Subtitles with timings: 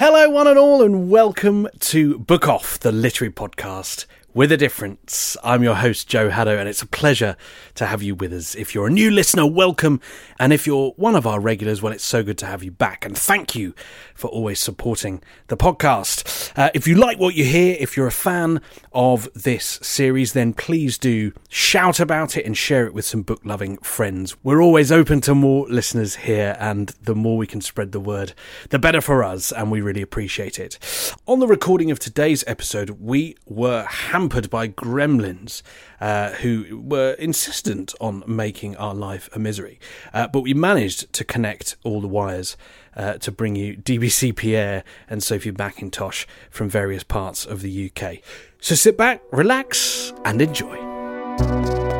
[0.00, 5.36] Hello, one and all, and welcome to Book Off, the literary podcast with a difference.
[5.42, 7.36] I'm your host, Joe Haddow, and it's a pleasure
[7.74, 8.54] to have you with us.
[8.54, 10.00] If you're a new listener, welcome.
[10.38, 13.04] And if you're one of our regulars, well, it's so good to have you back.
[13.04, 13.74] And thank you
[14.14, 16.52] for always supporting the podcast.
[16.56, 18.60] Uh, if you like what you hear, if you're a fan
[18.92, 23.40] of this series, then please do shout about it and share it with some book
[23.44, 24.36] loving friends.
[24.44, 28.34] We're always open to more listeners here, and the more we can spread the word,
[28.68, 30.78] the better for us, and we really appreciate it.
[31.26, 33.84] On the recording of today's episode, we were
[34.20, 35.62] hampered by gremlins
[35.98, 39.80] uh, who were insistent on making our life a misery.
[40.12, 42.54] Uh, but we managed to connect all the wires
[42.94, 48.18] uh, to bring you DBC Pierre and Sophie Mackintosh from various parts of the UK.
[48.60, 51.99] So sit back, relax, and enjoy.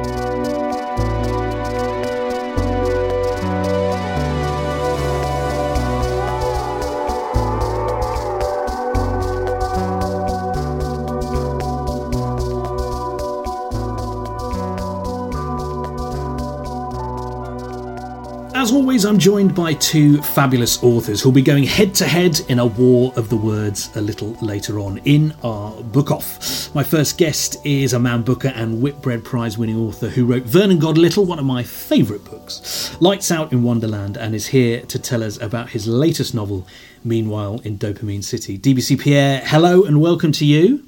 [18.60, 22.59] As always, I'm joined by two fabulous authors who'll be going head to head in
[22.59, 26.75] a war of the words a little later on in our book off.
[26.75, 30.78] My first guest is a Man Booker and Whitbread Prize winning author who wrote Vernon
[30.78, 34.98] God Little, one of my favourite books, Lights Out in Wonderland, and is here to
[34.98, 36.66] tell us about his latest novel,
[37.03, 38.59] Meanwhile in Dopamine City.
[38.59, 40.87] DBC Pierre, hello and welcome to you.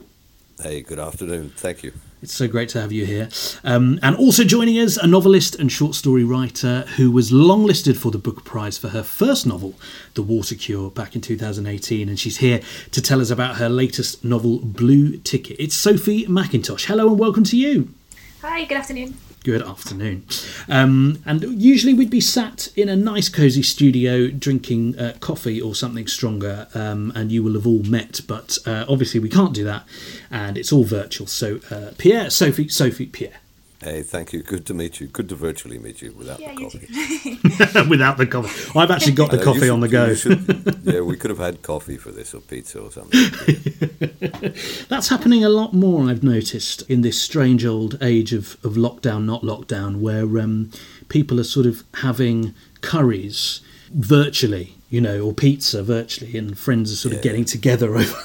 [0.63, 1.55] Hey, good afternoon.
[1.57, 1.95] Thank you.
[2.23, 3.29] It's so great to have you here.
[3.65, 8.13] Um, and also joining us, a novelist and short story writer who was longlisted for
[8.13, 9.75] the Booker Prize for her first novel,
[10.15, 12.09] The Water Cure, back in 2018.
[12.09, 12.61] And she's here
[12.93, 15.57] to tell us about her latest novel, Blue Ticket.
[15.59, 16.85] It's Sophie Mackintosh.
[16.85, 17.93] Hello and welcome to you.
[18.41, 19.17] Hi, good afternoon.
[19.45, 20.25] Good afternoon.
[20.69, 25.75] Um, and usually we'd be sat in a nice, cosy studio drinking uh, coffee or
[25.75, 28.21] something stronger, um, and you will have all met.
[28.29, 29.85] But uh, obviously we can't do that,
[30.31, 31.27] and it's all virtual.
[31.27, 33.42] So uh, Pierre, Sophie, Sophie, Pierre.
[33.83, 34.43] Hey, thank you.
[34.45, 35.09] Good to meet you.
[35.09, 37.89] Good to virtually meet you without Yeah, the coffee.
[37.89, 40.15] Without the coffee, I've actually got the Uh, coffee you on the go.
[40.15, 43.21] should- yeah, we could have had coffee for this or pizza or something.
[44.89, 49.25] That's happening a lot more, I've noticed, in this strange old age of, of lockdown,
[49.25, 50.71] not lockdown, where um,
[51.09, 53.61] people are sort of having curries
[53.93, 58.17] virtually, you know, or pizza virtually, and friends are sort of getting together over,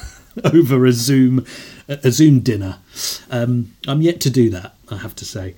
[0.44, 1.46] over a Zoom
[1.90, 2.78] a Zoom dinner.
[3.32, 5.56] Um, I'm yet to do that, I have to say.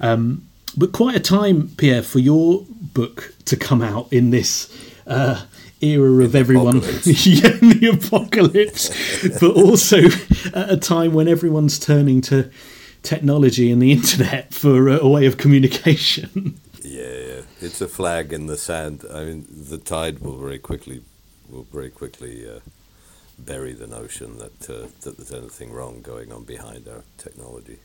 [0.00, 4.72] Um, but quite a time, Pierre, for your book to come out in this
[5.06, 5.44] uh,
[5.80, 8.90] era of everyone, yeah, in the apocalypse,
[9.40, 9.98] but also
[10.54, 12.50] at a time when everyone's turning to
[13.02, 16.58] technology and the internet for a, a way of communication.
[16.82, 19.04] yeah, yeah, it's a flag in the sand.
[19.12, 21.02] I mean, the tide will very quickly
[21.50, 22.60] will very quickly uh,
[23.38, 27.78] bury the notion that uh, that there's anything wrong going on behind our technology.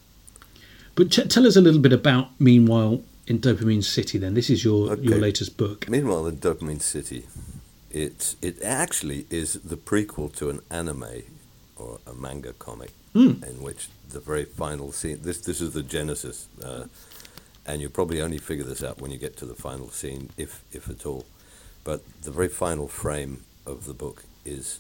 [0.98, 4.18] But t- tell us a little bit about, meanwhile, in Dopamine City.
[4.18, 5.88] Then this is your your latest book.
[5.88, 7.28] Meanwhile, in Dopamine City,
[7.92, 11.22] it it actually is the prequel to an anime
[11.76, 15.20] or a manga comic in which the very final scene.
[15.22, 16.86] This this is the genesis, uh,
[17.66, 20.64] and you probably only figure this out when you get to the final scene, if
[20.72, 21.26] if at all.
[21.84, 24.80] But the very final frame of the book is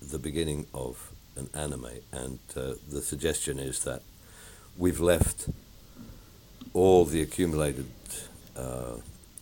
[0.00, 4.02] the beginning of an anime, and uh, the suggestion is that
[4.76, 5.48] we've left
[6.74, 7.86] all the accumulated
[8.56, 8.96] uh,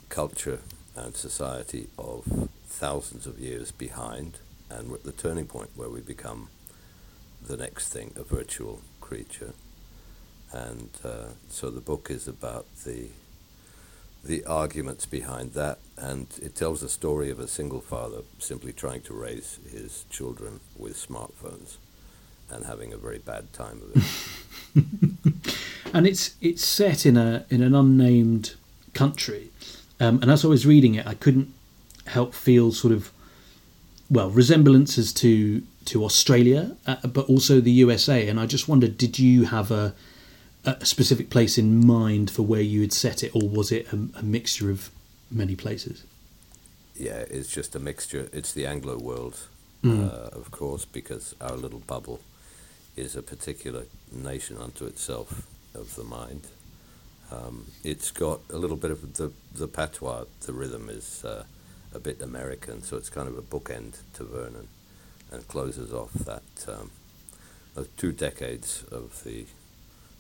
[0.09, 0.61] culture
[0.97, 4.38] and society of thousands of years behind,
[4.69, 6.49] and we're at the turning point where we become
[7.47, 9.53] the next thing, a virtual creature.
[10.53, 13.09] And uh, so the book is about the
[14.23, 19.00] the arguments behind that, and it tells the story of a single father simply trying
[19.00, 21.79] to raise his children with smartphones
[22.50, 25.55] and having a very bad time of it.
[25.93, 28.55] and it's it's set in a in an unnamed
[28.95, 29.51] country,
[29.99, 31.53] um, and as I was reading it, I couldn't
[32.07, 33.11] help feel sort of
[34.11, 38.29] well resemblances to to Australia, uh, but also the USA.
[38.29, 39.95] And I just wondered, did you have a
[40.65, 43.97] a specific place in mind for where you had set it, or was it a,
[44.19, 44.91] a mixture of
[45.31, 46.05] many places?
[46.95, 48.29] Yeah, it's just a mixture.
[48.31, 49.47] It's the Anglo world,
[49.83, 50.07] mm.
[50.07, 52.21] uh, of course, because our little bubble
[52.95, 56.46] is a particular nation unto itself of the mind.
[57.31, 60.25] Um, it's got a little bit of the the patois.
[60.40, 61.44] The rhythm is uh,
[61.94, 64.69] a bit American, so it's kind of a bookend to Vernon,
[65.31, 66.90] and closes off that um,
[67.96, 69.46] two decades of the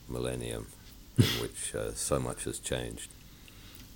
[0.08, 0.66] millennium
[1.18, 3.10] in which uh, so much has changed.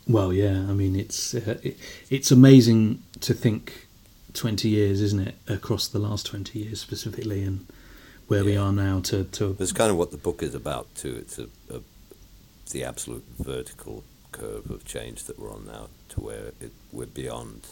[0.06, 1.78] Well, yeah, I mean it's uh, it,
[2.10, 3.86] it's amazing to think
[4.32, 7.66] twenty years, isn't it, across the last twenty years specifically, and
[8.28, 8.46] where yeah.
[8.46, 9.00] we are now.
[9.00, 11.16] To to that's kind of what the book is about too.
[11.18, 11.80] It's a, a
[12.70, 17.66] the absolute vertical curve of change that we're on now, to where it, we're beyond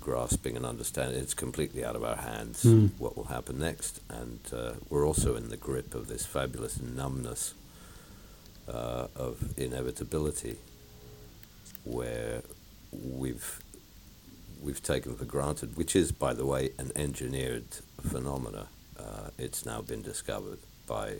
[0.00, 1.20] grasping and understanding.
[1.20, 2.90] It's completely out of our hands mm.
[2.98, 7.54] what will happen next, and uh, we're also in the grip of this fabulous numbness
[8.68, 10.56] uh, of inevitability,
[11.84, 12.42] where
[12.92, 13.60] we've
[14.62, 17.64] we've taken for granted, which is, by the way, an engineered
[18.00, 18.68] phenomena.
[19.02, 21.16] Uh, it's now been discovered by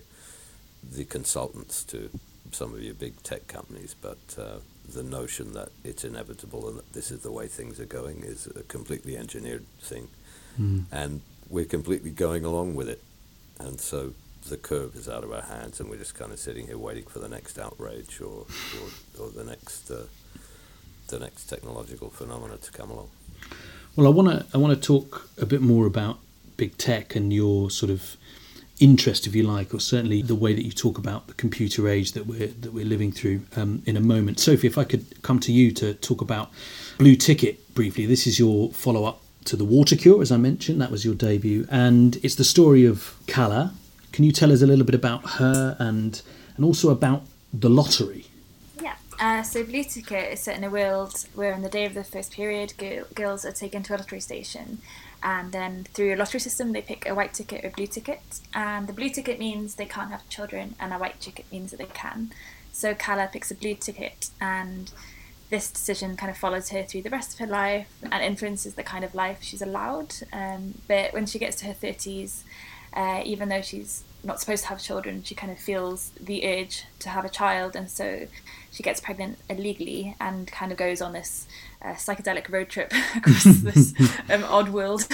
[0.82, 2.10] the consultants to
[2.50, 4.56] some of your big tech companies, but uh,
[4.88, 8.46] the notion that it's inevitable and that this is the way things are going is
[8.46, 10.08] a completely engineered thing.
[10.60, 10.84] Mm.
[10.90, 13.02] And we're completely going along with it.
[13.58, 14.14] And so
[14.48, 17.04] the curve is out of our hands, and we're just kind of sitting here waiting
[17.04, 18.46] for the next outrage or,
[18.80, 20.06] or, or the next uh,
[21.08, 23.10] the next technological phenomena to come along.
[23.96, 26.18] Well, I want to I want to talk a bit more about
[26.62, 28.16] big tech and your sort of
[28.78, 32.12] interest, if you like, or certainly the way that you talk about the computer age
[32.12, 34.38] that we're that we're living through um, in a moment.
[34.38, 36.50] Sophie, if I could come to you to talk about
[36.98, 38.06] Blue Ticket briefly.
[38.06, 40.80] This is your follow up to the Water Cure, as I mentioned.
[40.80, 43.74] That was your debut, and it's the story of Calla.
[44.12, 46.22] Can you tell us a little bit about her and
[46.56, 47.22] and also about
[47.52, 48.26] the lottery?
[48.80, 48.94] Yeah.
[49.18, 52.04] Uh, so Blue Ticket is set in a world where, on the day of the
[52.04, 52.74] first period,
[53.14, 54.78] girls are taken to a lottery station
[55.22, 58.40] and then through a lottery system they pick a white ticket or a blue ticket.
[58.54, 61.78] And the blue ticket means they can't have children and a white ticket means that
[61.78, 62.32] they can.
[62.72, 64.90] So Calla picks a blue ticket and
[65.50, 68.82] this decision kind of follows her through the rest of her life and influences the
[68.82, 70.14] kind of life she's allowed.
[70.32, 72.42] Um, but when she gets to her 30s
[72.94, 76.84] uh, even though she's not supposed to have children she kind of feels the urge
[77.00, 77.76] to have a child.
[77.76, 78.26] And so
[78.70, 81.46] she gets pregnant illegally and kind of goes on this
[81.84, 83.94] uh, psychedelic road trip across this
[84.30, 85.06] um, odd world.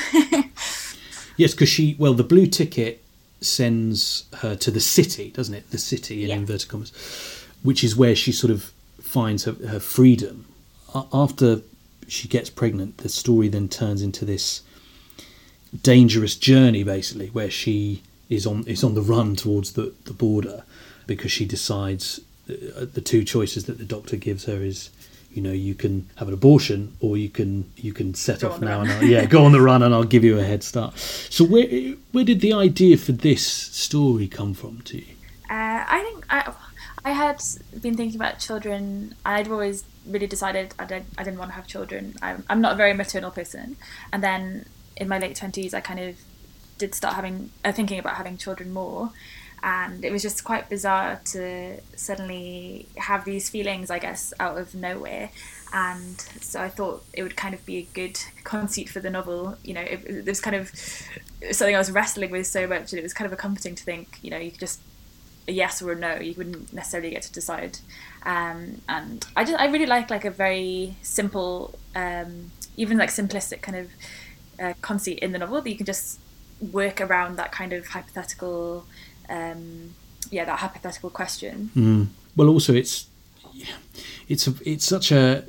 [1.37, 3.03] yes, because she, well, the blue ticket
[3.41, 5.71] sends her to the city, doesn't it?
[5.71, 6.37] The city in yeah.
[6.37, 6.91] inverted commas,
[7.63, 10.47] which is where she sort of finds her, her freedom.
[11.13, 11.61] After
[12.09, 14.63] she gets pregnant, the story then turns into this
[15.83, 20.65] dangerous journey, basically, where she is on is on the run towards the, the border
[21.07, 24.91] because she decides uh, the two choices that the doctor gives her is
[25.31, 28.61] you know you can have an abortion or you can you can set go off
[28.61, 30.99] now and I'll, yeah go on the run and I'll give you a head start.
[30.99, 31.67] So where
[32.13, 35.15] where did the idea for this story come from to you?
[35.51, 36.53] Uh, I think I,
[37.05, 37.43] I had
[37.81, 39.15] been thinking about children.
[39.25, 42.15] I'd always really decided I didn't, I didn't want to have children.
[42.21, 43.77] I'm, I'm not a very maternal person.
[44.13, 46.17] And then in my late 20s I kind of
[46.77, 49.11] did start having uh, thinking about having children more
[49.63, 54.75] and it was just quite bizarre to suddenly have these feelings i guess out of
[54.75, 55.31] nowhere.
[55.73, 59.57] And so i thought it would kind of be a good conceit for the novel
[59.63, 60.71] you know it, it was kind of
[61.53, 63.85] something i was wrestling with so much and it was kind of a comforting to
[63.85, 64.81] think you know you could just
[65.47, 67.79] a yes or a no you wouldn't necessarily get to decide.
[68.25, 73.61] Um, and i just i really like like a very simple um, even like simplistic
[73.63, 73.91] kind of
[74.61, 76.21] uh, conceit in the novel that you can just
[76.73, 78.85] work around that kind of hypothetical
[79.29, 79.95] um,
[80.31, 81.71] yeah that hypothetical question.
[81.77, 82.07] Mm.
[82.37, 83.07] Well, also it's
[84.29, 85.45] it's a, it's such a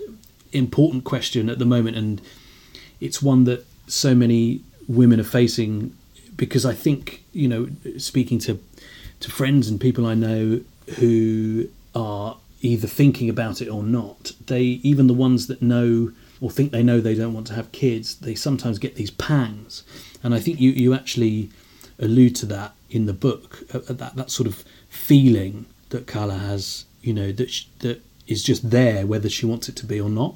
[0.52, 2.22] important question at the moment, and
[3.00, 5.96] it's one that so many women are facing
[6.36, 8.60] because I think you know speaking to
[9.20, 10.62] to friends and people I know
[10.98, 16.50] who are either thinking about it or not they even the ones that know or
[16.50, 19.84] think they know they don't want to have kids they sometimes get these pangs
[20.24, 21.50] and I think you you actually
[22.00, 26.38] allude to that in the book uh, uh, that that sort of feeling that Calla
[26.38, 30.00] has, you know, that she, that is just there whether she wants it to be
[30.00, 30.36] or not.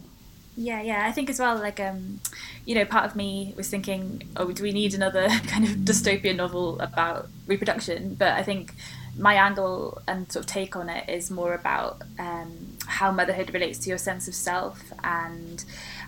[0.55, 1.07] Yeah, yeah.
[1.07, 2.19] I think as well, like, um,
[2.65, 6.35] you know, part of me was thinking, oh, do we need another kind of dystopian
[6.35, 8.15] novel about reproduction?
[8.15, 8.73] But I think
[9.17, 13.79] my angle and sort of take on it is more about um, how motherhood relates
[13.79, 15.63] to your sense of self and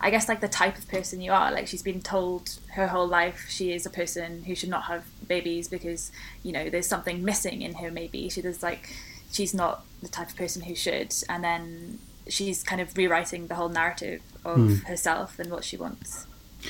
[0.06, 1.52] I guess like the type of person you are.
[1.52, 5.04] Like she's been told her whole life she is a person who should not have
[5.28, 6.12] babies because
[6.44, 7.90] you know there's something missing in her.
[7.90, 8.96] Maybe she does like
[9.32, 11.98] she's not the type of person who should, and then
[12.28, 14.84] she's kind of rewriting the whole narrative of mm.
[14.84, 16.28] herself and what she wants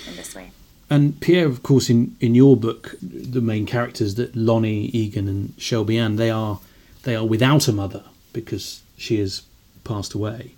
[0.07, 0.51] in this way.
[0.89, 5.53] And Pierre, of course, in, in your book, the main characters that Lonnie, Egan, and
[5.57, 6.59] Shelby Ann, they are
[7.03, 9.41] they are without a mother because she has
[9.83, 10.53] passed away.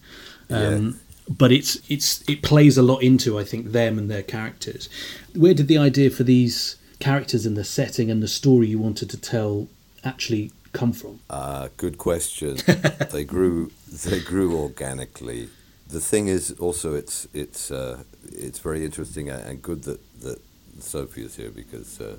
[0.51, 1.06] Um, yeah.
[1.29, 4.89] But it's it's it plays a lot into I think them and their characters.
[5.35, 9.09] Where did the idea for these characters and the setting and the story you wanted
[9.09, 9.67] to tell
[10.03, 11.19] actually come from?
[11.29, 12.57] Uh, good question.
[13.11, 13.71] they grew
[14.05, 15.49] they grew organically.
[15.87, 20.39] The thing is also it's it's uh, it's very interesting and good that that
[20.79, 22.17] Sophie is here because uh,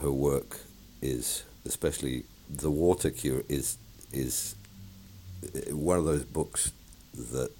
[0.00, 0.60] her work
[1.02, 3.78] is especially the water cure is
[4.12, 4.54] is
[5.44, 6.72] uh, one of those books
[7.14, 7.50] that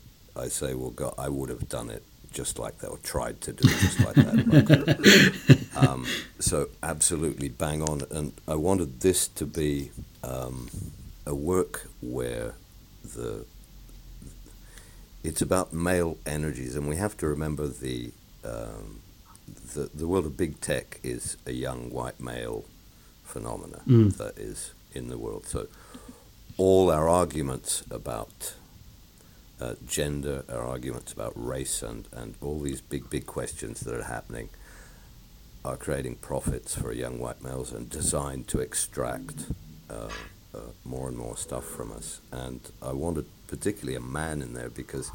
[0.40, 3.52] I say, well, God, I would have done it just like that, or tried to
[3.52, 5.66] do it just like that.
[5.76, 6.06] um,
[6.38, 8.02] so absolutely bang on.
[8.10, 9.90] And I wanted this to be
[10.22, 10.68] um,
[11.26, 12.54] a work where
[13.02, 13.44] the
[15.22, 18.12] it's about male energies, and we have to remember the
[18.44, 19.00] um,
[19.74, 22.64] the the world of big tech is a young white male
[23.24, 24.16] phenomena mm.
[24.16, 25.46] that is in the world.
[25.46, 25.66] So
[26.56, 28.54] all our arguments about
[29.60, 34.04] uh, gender, our arguments about race, and, and all these big, big questions that are
[34.04, 34.48] happening
[35.64, 39.46] are creating profits for young white males and designed to extract
[39.90, 40.08] uh,
[40.54, 42.20] uh, more and more stuff from us.
[42.32, 45.10] And I wanted particularly a man in there because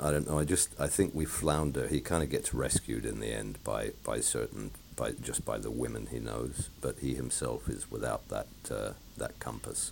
[0.00, 0.38] I don't know.
[0.38, 1.88] I just I think we flounder.
[1.88, 5.70] He kind of gets rescued in the end by by certain by just by the
[5.70, 9.90] women he knows, but he himself is without that uh, that compass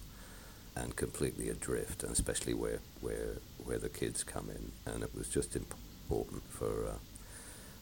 [0.75, 4.73] and completely adrift, and especially where where where the kids come in.
[4.93, 6.99] And it was just important for uh,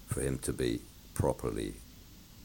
[0.06, 0.80] for him to be
[1.14, 1.74] properly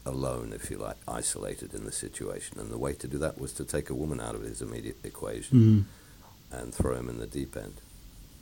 [0.04, 2.58] alone, if you like, isolated in the situation.
[2.60, 5.04] And the way to do that was to take a woman out of his immediate
[5.04, 6.56] equation mm.
[6.56, 7.80] and throw him in the deep end.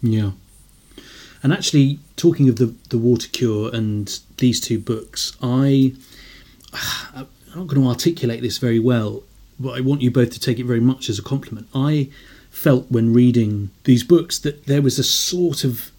[0.03, 0.33] Yeah.
[1.43, 5.95] And actually, talking of the the water cure and these two books, I
[7.15, 9.23] I'm not going to articulate this very well,
[9.59, 11.69] but I want you both to take it very much as a compliment.
[11.75, 12.11] I
[12.51, 15.91] felt when reading these books that there was a sort of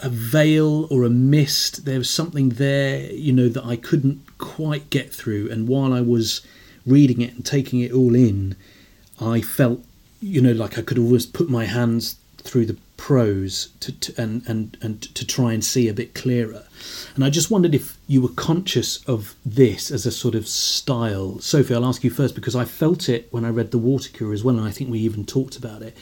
[0.00, 1.84] a veil or a mist.
[1.84, 5.50] There was something there, you know, that I couldn't quite get through.
[5.50, 6.40] And while I was
[6.86, 8.56] reading it and taking it all in,
[9.20, 9.84] I felt,
[10.20, 14.42] you know, like I could almost put my hands through the prose to, to, and,
[14.46, 16.64] and, and to try and see a bit clearer.
[17.14, 21.38] And I just wondered if you were conscious of this as a sort of style.
[21.38, 24.34] Sophie, I'll ask you first because I felt it when I read The Water Cure
[24.34, 25.96] as well, and I think we even talked about it.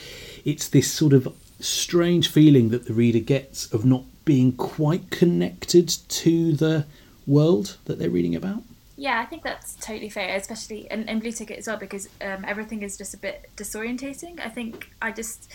[0.45, 5.89] It's this sort of strange feeling that the reader gets of not being quite connected
[5.89, 6.87] to the
[7.27, 8.63] world that they're reading about.
[8.99, 12.45] Yeah, I think that's totally fair, especially in, in Blue Ticket as well, because um,
[12.47, 14.41] everything is just a bit disorientating.
[14.41, 15.53] I think I just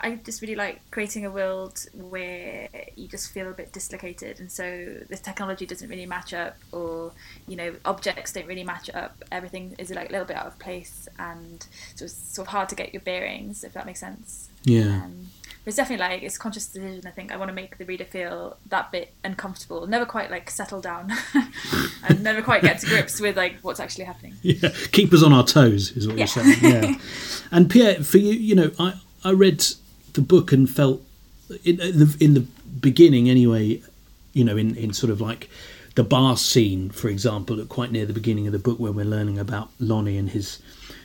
[0.00, 4.50] I just really like creating a world where you just feel a bit dislocated, and
[4.50, 7.12] so the technology doesn't really match up, or
[7.46, 9.22] you know, objects don't really match up.
[9.32, 12.68] Everything is like a little bit out of place, and so it's sort of hard
[12.68, 14.48] to get your bearings, if that makes sense.
[14.64, 15.02] Yeah.
[15.04, 15.28] Um,
[15.66, 17.02] it's definitely like it's a conscious decision.
[17.06, 20.50] I think I want to make the reader feel that bit uncomfortable, never quite like
[20.50, 21.12] settle down,
[22.08, 24.34] and never quite get to grips with like what's actually happening.
[24.42, 26.26] Yeah, keep us on our toes is what yeah.
[26.34, 26.58] you're saying.
[26.62, 26.94] Yeah,
[27.50, 29.62] and Pierre, for you, you know, I I read
[30.18, 31.00] the book and felt
[31.64, 32.44] in the in the
[32.80, 33.80] beginning anyway,
[34.32, 35.48] you know, in in sort of like
[35.94, 39.04] the bar scene, for example, at quite near the beginning of the book when we're
[39.04, 40.60] learning about Lonnie and his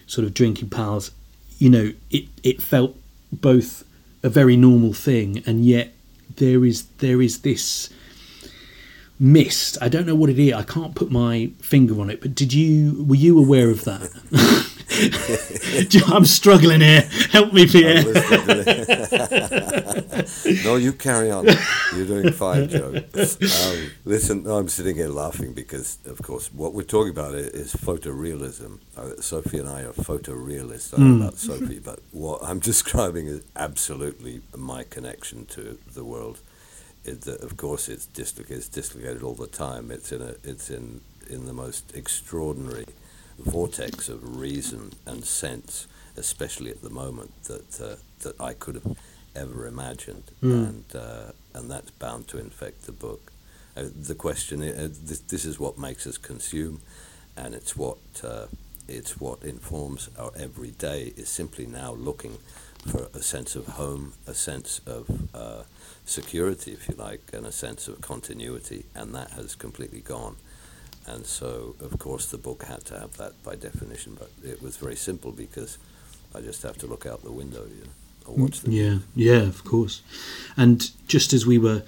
[0.08, 1.12] sort of drinking pals,
[1.60, 2.96] you know, it it felt
[3.32, 3.84] both
[4.24, 5.94] a very normal thing and yet
[6.38, 7.90] there is there is this
[9.20, 9.78] mist.
[9.80, 10.54] I don't know what it is.
[10.54, 12.20] I can't put my finger on it.
[12.20, 14.10] But did you were you aware of that?
[16.08, 17.02] I'm struggling here.
[17.32, 18.04] Help me, Pierre.
[20.64, 21.48] no, you carry on.
[21.96, 23.02] You're doing fine, Joe.
[23.64, 28.80] Um, listen, I'm sitting here laughing because, of course, what we're talking about is photorealism.
[28.98, 30.94] Uh, Sophie and I are photorealists.
[30.94, 31.28] I don't know mm.
[31.28, 36.40] about Sophie, but what I'm describing is absolutely my connection to the world.
[37.06, 39.92] It, of course, it's dislocated, it's dislocated all the time.
[39.92, 42.86] It's in a, it's in in the most extraordinary
[43.38, 48.96] vortex of reason and sense especially at the moment, that uh, that I could have
[49.36, 50.68] ever imagined, Mm.
[50.70, 53.32] and uh, and that's bound to infect the book.
[53.76, 56.82] Uh, the question, uh, this, this is what makes us consume,
[57.36, 58.46] and it's what uh,
[58.88, 61.14] it's what informs our everyday.
[61.18, 62.38] Is simply now looking
[62.86, 65.64] for a sense of home, a sense of uh,
[66.06, 70.36] security, if you like, and a sense of continuity, and that has completely gone.
[71.06, 74.78] And so, of course, the book had to have that by definition, but it was
[74.78, 75.78] very simple because
[76.34, 77.92] I just have to look out the window, you know,
[78.26, 80.02] or watch the Yeah, yeah, of course.
[80.56, 81.84] And just as we were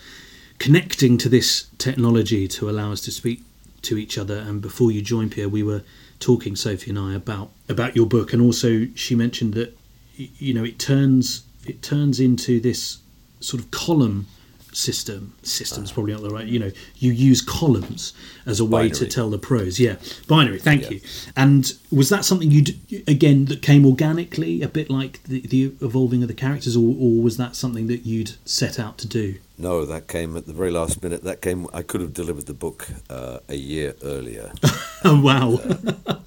[0.59, 3.43] connecting to this technology to allow us to speak
[3.83, 5.83] to each other, and before you joined, Pierre, we were
[6.19, 9.77] talking, Sophie and I, about about your book, and also she mentioned that
[10.15, 12.99] you know it turns it turns into this
[13.39, 14.27] sort of column
[14.75, 15.33] system.
[15.43, 16.45] System's probably not the right.
[16.45, 18.13] You know, you use columns
[18.45, 19.79] as a way to tell the prose.
[19.79, 19.95] Yeah,
[20.27, 20.59] binary.
[20.59, 20.89] Thank Yeah.
[20.91, 21.01] you.
[21.35, 22.63] And was that something you
[23.07, 27.21] again that came organically, a bit like the, the evolving of the characters, or, or
[27.21, 29.35] was that something that you'd set out to do?
[29.57, 31.23] No, that came at the very last minute.
[31.23, 31.67] That came.
[31.73, 34.51] I could have delivered the book uh, a year earlier,
[35.05, 35.59] Oh wow!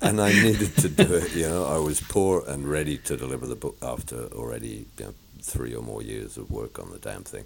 [0.00, 1.34] and I needed to do it.
[1.34, 5.14] You know, I was poor and ready to deliver the book after already you know,
[5.40, 7.44] three or more years of work on the damn thing.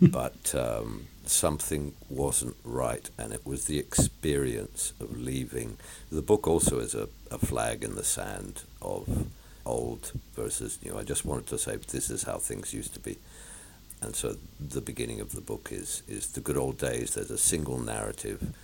[0.10, 5.76] but um, something wasn't right, and it was the experience of leaving.
[6.10, 9.26] The book also is a, a flag in the sand of
[9.66, 10.96] old versus new.
[10.98, 13.18] I just wanted to say this is how things used to be.
[14.00, 17.14] And so the beginning of the book is is the good old days.
[17.14, 18.54] There's a single narrative.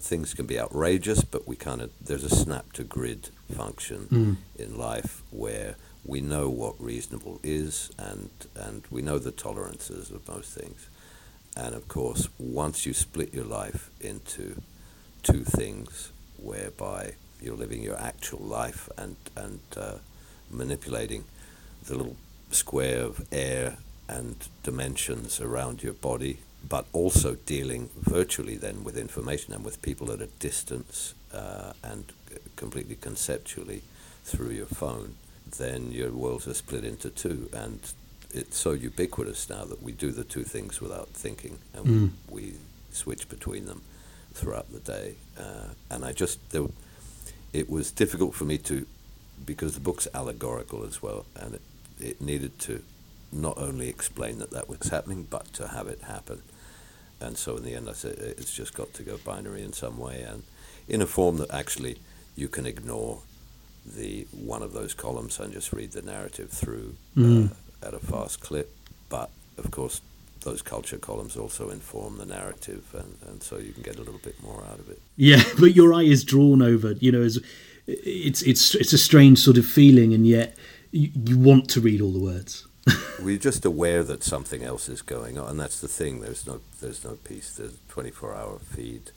[0.00, 4.78] Things can be outrageous, but we kind of there's a snap to grid function in
[4.78, 5.76] life where
[6.08, 10.88] we know what reasonable is, and and we know the tolerances of most things.
[11.54, 14.62] And of course, once you split your life into
[15.22, 16.10] two things,
[16.42, 17.12] whereby
[17.42, 19.98] you're living your actual life and and uh,
[20.50, 21.24] manipulating
[21.84, 22.16] the little
[22.50, 23.76] square of air
[24.08, 30.10] and dimensions around your body, but also dealing virtually then with information and with people
[30.10, 32.12] at a distance uh, and
[32.56, 33.82] completely conceptually
[34.24, 35.16] through your phone,
[35.52, 37.48] then your worlds are split into two.
[37.52, 37.80] And
[38.32, 42.10] it's so ubiquitous now that we do the two things without thinking and Mm.
[42.30, 42.54] we
[42.92, 43.82] switch between them
[44.34, 45.14] throughout the day.
[45.38, 46.66] Uh, and I just, there,
[47.52, 48.86] it was difficult for me to,
[49.44, 51.62] because the book's allegorical as well, and it,
[52.00, 52.82] it needed to
[53.32, 56.42] not only explain that that was happening, but to have it happen.
[57.20, 59.98] And so in the end, I said it's just got to go binary in some
[59.98, 60.42] way, and
[60.88, 61.98] in a form that actually
[62.36, 63.20] you can ignore
[63.94, 67.50] the one of those columns and just read the narrative through Mm.
[67.50, 68.74] uh, at a fast clip.
[69.08, 70.00] But of course,
[70.42, 74.20] those culture columns also inform the narrative, and, and so you can get a little
[74.22, 75.00] bit more out of it.
[75.16, 76.92] Yeah, but your eye is drawn over.
[76.92, 77.38] You know, as
[77.86, 80.54] it's it's it's a strange sort of feeling, and yet
[80.92, 82.66] you, you want to read all the words.
[83.22, 86.20] We're just aware that something else is going on, and that's the thing.
[86.20, 87.54] There's no there's no peace.
[87.56, 89.10] There's a 24-hour feed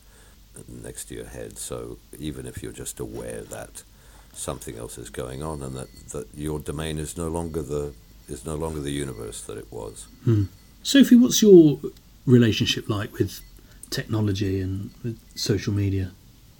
[0.68, 1.58] next to your head.
[1.58, 3.84] So even if you're just aware that
[4.34, 7.94] something else is going on, and that, that your domain is no longer the
[8.28, 10.08] is no longer the universe that it was.
[10.24, 10.44] Hmm.
[10.84, 11.80] Sophie, what's your
[12.26, 13.42] relationship like with
[13.90, 16.12] technology and with social media?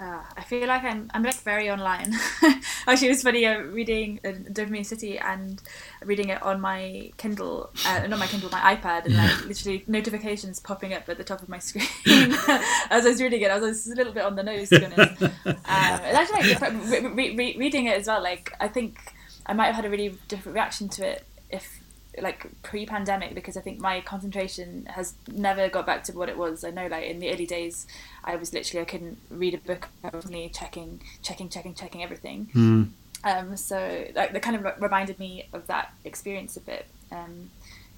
[0.02, 2.12] Uh, I feel like I'm I'm like very online.
[2.88, 5.62] Actually, it was funny uh, reading uh, Dopamine City and
[6.04, 10.60] reading it on my Kindle, uh, not my Kindle, my iPad, and like literally notifications
[10.60, 13.52] popping up at the top of my screen as I was reading it.
[13.52, 15.22] I was a little bit on the nose, to be honest.
[15.22, 18.98] Um, actually, like, re- re- re- reading it as well, like I think
[19.46, 21.80] I might have had a really different reaction to it if
[22.20, 26.64] like pre-pandemic because I think my concentration has never got back to what it was.
[26.64, 27.88] I know like in the early days
[28.24, 29.90] I was literally I couldn't read a book.
[30.04, 32.50] I was only checking, checking, checking, checking everything.
[32.54, 32.84] Hmm.
[33.24, 37.52] Um, so like that kind of reminded me of that experience a bit um,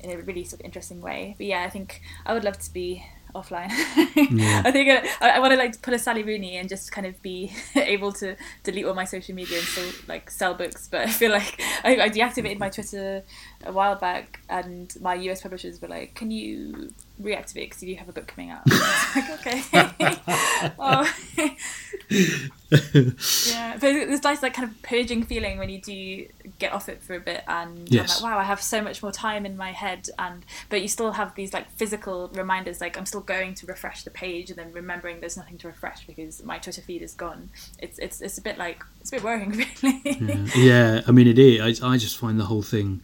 [0.03, 1.35] in a really sort of interesting way.
[1.37, 3.67] But yeah, I think I would love to be offline.
[3.71, 7.07] I think uh, I, I want to like pull a Sally Rooney and just kind
[7.07, 10.87] of be able to delete all my social media and still like sell books.
[10.89, 13.23] But I feel like I, I deactivated my Twitter
[13.65, 17.99] a while back, and my US publishers were like, "Can you reactivate because you do
[17.99, 18.61] have a book coming out?"
[19.15, 19.61] Like, "Okay."
[20.79, 21.13] oh.
[22.09, 26.27] yeah, but it's nice, like kind of purging feeling when you do
[26.59, 28.17] get off it for a bit, and Yes.
[28.17, 30.87] I'm like, wow, I have so much more time in my head, and but you
[30.87, 34.57] still have these like physical reminders, like I'm still going to refresh the page, and
[34.57, 37.49] then remembering there's nothing to refresh because my Twitter feed is gone.
[37.79, 40.49] It's it's it's a bit like it's a bit worrying, really.
[40.55, 41.81] yeah, I mean, it is.
[41.81, 43.01] I, I just find the whole thing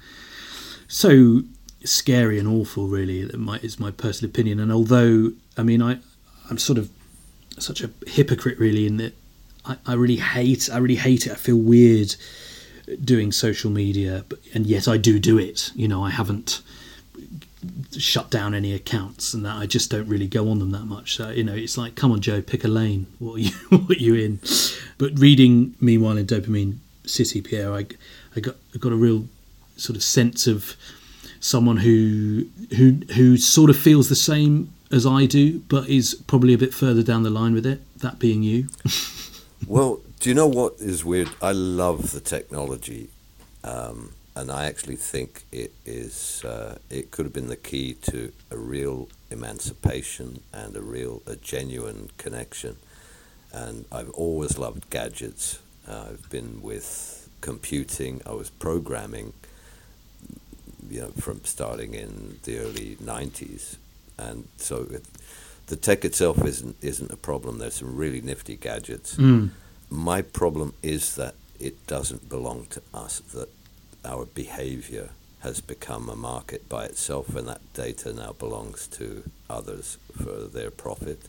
[0.89, 1.43] so
[1.83, 2.87] scary and awful.
[2.87, 4.59] Really, that my is my personal opinion.
[4.59, 5.99] And although, I mean, I
[6.49, 6.89] I'm sort of
[7.57, 9.13] such a hypocrite, really, in that
[9.65, 11.31] I, I really hate I really hate it.
[11.31, 12.15] I feel weird
[13.03, 15.71] doing social media, but, and yet I do do it.
[15.75, 16.61] You know, I haven't
[17.97, 21.15] shut down any accounts and that I just don't really go on them that much.
[21.15, 23.07] So you know, it's like, come on, Joe, pick a lane.
[23.19, 24.39] What are you, what are you in?
[24.97, 27.85] But reading, meanwhile, in Dopamine City, Pierre, I,
[28.35, 29.27] I got I got a real
[29.77, 30.75] sort of sense of
[31.39, 36.53] someone who who who sort of feels the same as I do, but is probably
[36.53, 37.81] a bit further down the line with it.
[37.99, 38.67] That being you.
[39.67, 41.29] well, do you know what is weird?
[41.41, 43.09] I love the technology.
[43.63, 48.31] Um, and I actually think it is uh, it could have been the key to
[48.49, 52.77] a real emancipation and a real a genuine connection.
[53.51, 55.59] And I've always loved gadgets.
[55.87, 58.21] Uh, I've been with computing.
[58.25, 59.33] I was programming,
[60.89, 63.77] you know, from starting in the early '90s,
[64.17, 65.03] and so it,
[65.67, 67.57] the tech itself isn't isn't a problem.
[67.57, 69.15] There's some really nifty gadgets.
[69.15, 69.51] Mm.
[69.89, 73.19] My problem is that it doesn't belong to us.
[73.33, 73.49] That
[74.05, 79.97] our behavior has become a market by itself, and that data now belongs to others
[80.15, 81.27] for their profit.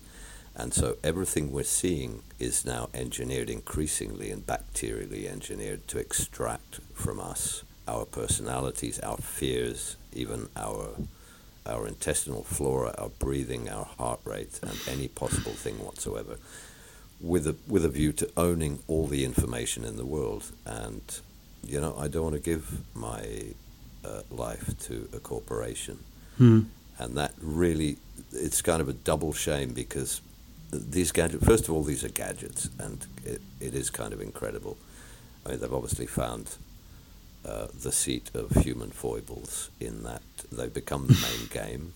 [0.56, 7.20] And so everything we're seeing is now engineered increasingly and bacterially engineered to extract from
[7.20, 10.90] us our personalities, our fears, even our
[11.66, 16.36] our intestinal flora, our breathing, our heart rate, and any possible thing whatsoever,
[17.20, 21.20] with a with a view to owning all the information in the world and
[21.66, 23.54] you know, I don't want to give my
[24.04, 25.98] uh, life to a corporation.
[26.38, 26.62] Hmm.
[26.98, 27.96] And that really,
[28.32, 30.20] it's kind of a double shame because
[30.72, 34.76] these gadgets, first of all, these are gadgets, and it, it is kind of incredible.
[35.44, 36.56] I mean, they've obviously found
[37.44, 40.22] uh, the seat of human foibles in that
[40.52, 41.94] they've become the main game.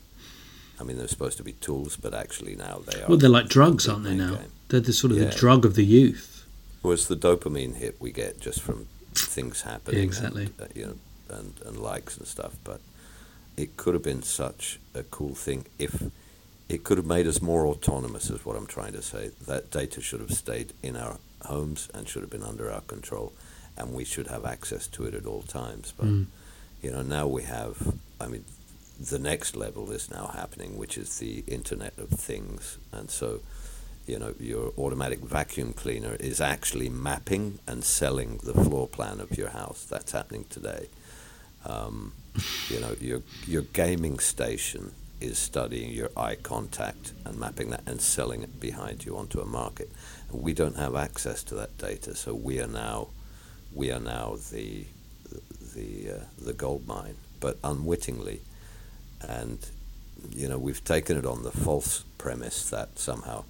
[0.80, 3.09] I mean, they're supposed to be tools, but actually now they are.
[3.09, 4.35] Well, they're like drugs, aren't they now?
[4.35, 4.52] Game.
[4.68, 5.26] They're the sort of yeah.
[5.26, 6.46] the drug of the youth.
[6.83, 10.44] Well, it's the dopamine hit we get just from things happening, exactly.
[10.44, 12.57] And, uh, you know, and, and likes and stuff.
[12.64, 12.80] But
[13.57, 16.02] it could have been such a cool thing if
[16.68, 18.30] it could have made us more autonomous.
[18.30, 19.30] Is what I'm trying to say.
[19.46, 23.33] That data should have stayed in our homes and should have been under our control,
[23.76, 25.92] and we should have access to it at all times.
[25.96, 26.26] But mm.
[26.82, 27.94] you know, now we have.
[28.20, 28.44] I mean,
[29.00, 33.40] the next level is now happening, which is the Internet of Things, and so
[34.06, 39.37] you know, your automatic vacuum cleaner is actually mapping and selling the floor plan of
[39.38, 39.84] your house.
[39.84, 40.88] That's happening today.
[41.64, 42.12] Um,
[42.68, 48.00] you know, your your gaming station is studying your eye contact and mapping that and
[48.00, 49.90] selling it behind you onto a market.
[50.30, 53.08] We don't have access to that data, so we are now
[53.74, 54.87] we are now the
[55.74, 58.40] the uh, the gold mine, but unwittingly,
[59.20, 59.58] and
[60.30, 63.44] you know we've taken it on the false premise that somehow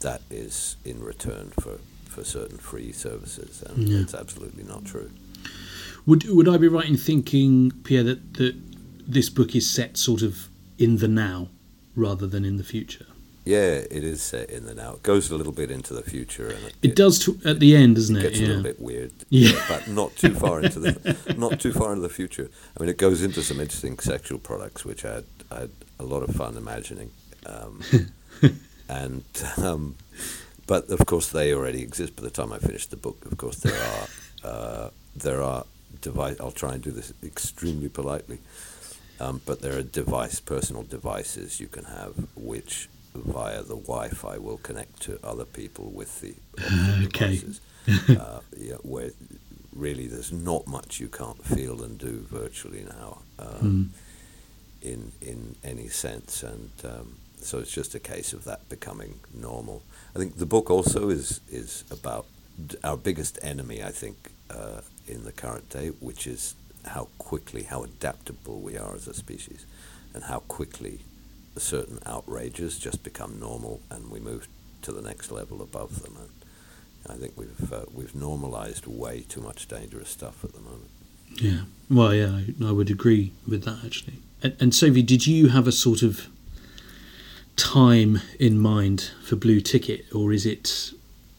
[0.00, 4.00] that is in return for, for certain free services, and yeah.
[4.00, 5.10] it's absolutely not true.
[6.06, 8.54] Would would I be right in thinking, Pierre, that, that
[9.06, 10.48] this book is set sort of
[10.78, 11.48] in the now
[11.96, 13.06] rather than in the future?
[13.44, 14.94] Yeah, it is set in the now.
[14.94, 17.76] It goes a little bit into the future, and it, it does to, at the
[17.76, 18.20] end, doesn't it?
[18.20, 18.46] It gets yeah.
[18.46, 22.00] a little bit weird, yeah, but not too far into the not too far into
[22.00, 22.48] the future.
[22.74, 26.04] I mean, it goes into some interesting sexual products, which I had, I had a
[26.04, 27.10] lot of fun imagining.
[27.44, 27.82] Um,
[28.88, 29.24] and
[29.58, 29.96] um,
[30.66, 32.16] but of course they already exist.
[32.16, 34.06] By the time I finished the book, of course there are
[34.42, 35.64] uh, there are
[36.00, 36.36] device.
[36.40, 38.38] I'll try and do this extremely politely,
[39.20, 44.58] um, but there are device personal devices you can have which via the Wi-Fi will
[44.58, 46.34] connect to other people with the
[47.06, 47.38] okay.
[47.38, 47.60] devices.
[48.18, 49.10] uh, yeah, where
[49.74, 53.90] really there's not much you can't feel and do virtually now um,
[54.82, 54.88] mm.
[54.88, 59.82] in in any sense and um, so it's just a case of that becoming normal.
[60.16, 62.26] I think the book also is is about
[62.82, 63.82] our biggest enemy.
[63.82, 66.54] I think uh, in the current day, which is
[66.86, 69.66] how quickly, how adaptable we are as a species,
[70.14, 71.00] and how quickly
[71.56, 74.48] certain outrages just become normal, and we move
[74.82, 76.16] to the next level above them.
[76.18, 76.30] And
[77.08, 80.90] I think we've uh, we've normalized way too much dangerous stuff at the moment.
[81.36, 84.18] Yeah, well, yeah, I, I would agree with that actually.
[84.42, 86.28] And, and Sophie, did you have a sort of
[87.56, 90.92] time in mind for Blue Ticket, or is it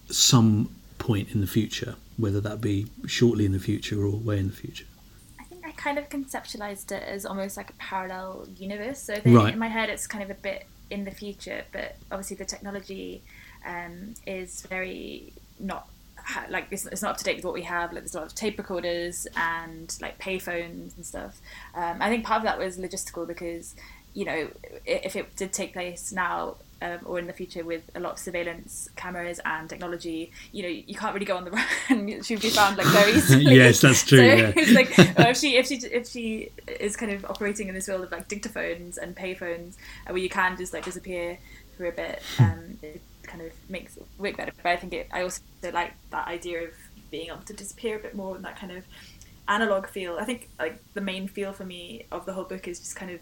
[0.10, 4.47] some point in the future, whether that be shortly in the future or way in
[4.47, 4.86] the future?
[5.86, 9.00] I think I kind of conceptualized it as almost like a parallel universe.
[9.00, 9.54] So right.
[9.54, 13.21] in my head, it's kind of a bit in the future, but obviously the technology
[13.65, 15.88] um, is very not
[16.50, 17.93] like it's, it's, not up to date with what we have.
[17.93, 21.39] Like there's a lot of tape recorders and like payphones and stuff.
[21.76, 23.76] Um, I think part of that was logistical because
[24.15, 24.48] you know,
[24.86, 28.19] if it did take place now, um, or in the future with a lot of
[28.19, 31.51] surveillance cameras and technology, you know, you can't really go on the
[31.89, 32.21] run.
[32.23, 33.55] She'd be found like very easily.
[33.55, 34.17] yes, that's true.
[34.17, 34.53] So yeah.
[34.55, 37.88] it's like well, if she if she if she is kind of operating in this
[37.88, 39.75] world of like dictaphones and payphones,
[40.07, 41.38] uh, where you can just like disappear
[41.77, 44.51] for a bit, um, it kind of makes it work better.
[44.61, 45.41] But I think it, I also
[45.73, 46.69] like that idea of
[47.11, 48.83] being able to disappear a bit more and that kind of
[49.47, 50.17] analog feel.
[50.19, 53.11] I think like the main feel for me of the whole book is just kind
[53.11, 53.19] of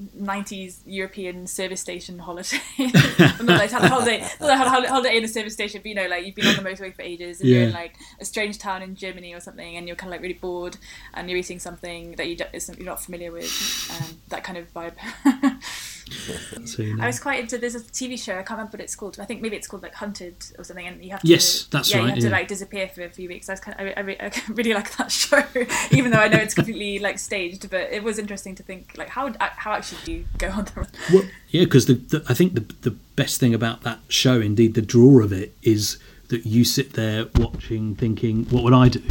[0.00, 2.58] 90s European service station holiday.
[2.78, 5.80] I'm not like had a holiday, not like had a holiday in a service station,
[5.82, 7.94] but you know, like you've been on the motorway for ages and you're in like
[8.20, 10.76] a strange town in Germany or something, and you're kind of like really bored,
[11.14, 14.72] and you're eating something that you don't, you're not familiar with, um, that kind of
[14.72, 14.94] vibe.
[16.64, 17.04] So, you know.
[17.04, 19.18] I was quite into there's a TV show I can't remember what it's called.
[19.20, 21.90] I think maybe it's called like Hunted or something, and you have to Yes, that's
[21.90, 22.24] yeah, right, you have yeah.
[22.24, 23.48] to like disappear for a few weeks.
[23.48, 25.42] I was kind of, I, I, I really like that show,
[25.90, 27.68] even though I know it's completely like staged.
[27.68, 30.72] But it was interesting to think like how how actually do you go on the
[30.76, 30.88] run?
[31.12, 34.74] Well, yeah, because the, the, I think the the best thing about that show, indeed,
[34.74, 39.02] the draw of it, is that you sit there watching, thinking, "What would I do?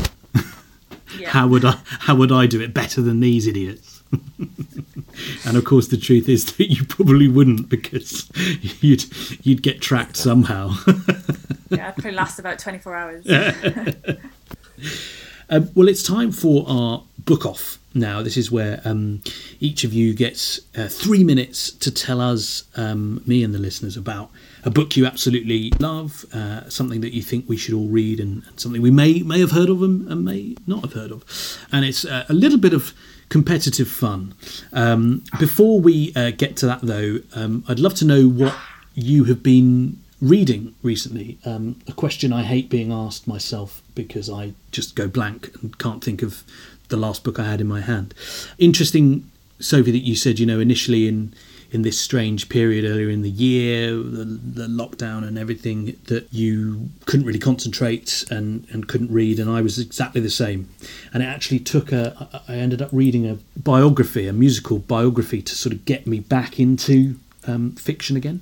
[1.20, 1.30] Yeah.
[1.30, 1.80] How would I?
[1.86, 3.93] How would I do it better than these idiots?"
[5.45, 8.30] and of course, the truth is that you probably wouldn't, because
[8.82, 9.06] you'd
[9.45, 10.73] you'd get tracked somehow.
[11.69, 13.26] yeah, it probably last about 24 hours.
[15.49, 18.23] Um, well, it's time for our book off now.
[18.23, 19.21] This is where um,
[19.60, 23.95] each of you gets uh, three minutes to tell us, um, me and the listeners,
[23.95, 24.32] about
[24.63, 28.43] a book you absolutely love, uh, something that you think we should all read, and,
[28.47, 31.23] and something we may may have heard of and, and may not have heard of.
[31.71, 32.93] And it's uh, a little bit of
[33.30, 34.34] competitive fun.
[34.72, 38.56] Um, before we uh, get to that, though, um, I'd love to know what
[38.94, 41.38] you have been reading recently.
[41.46, 46.04] Um, a question I hate being asked myself because I just go blank and can't
[46.04, 46.44] think of
[46.90, 48.14] the last book I had in my hand.
[48.58, 51.34] Interesting, Sophie, that you said you know initially in
[51.74, 56.90] in this strange period earlier in the year, the, the lockdown and everything, that you
[57.06, 60.70] couldn't really concentrate and, and couldn't read, and I was exactly the same.
[61.12, 65.56] And it actually took a, I ended up reading a biography, a musical biography, to
[65.56, 68.42] sort of get me back into um, fiction again.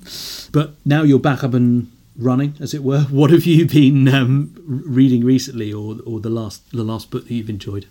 [0.52, 3.00] But now you're back up and running, as it were.
[3.10, 7.34] What have you been um, reading recently, or or the last the last book that
[7.34, 7.86] you've enjoyed?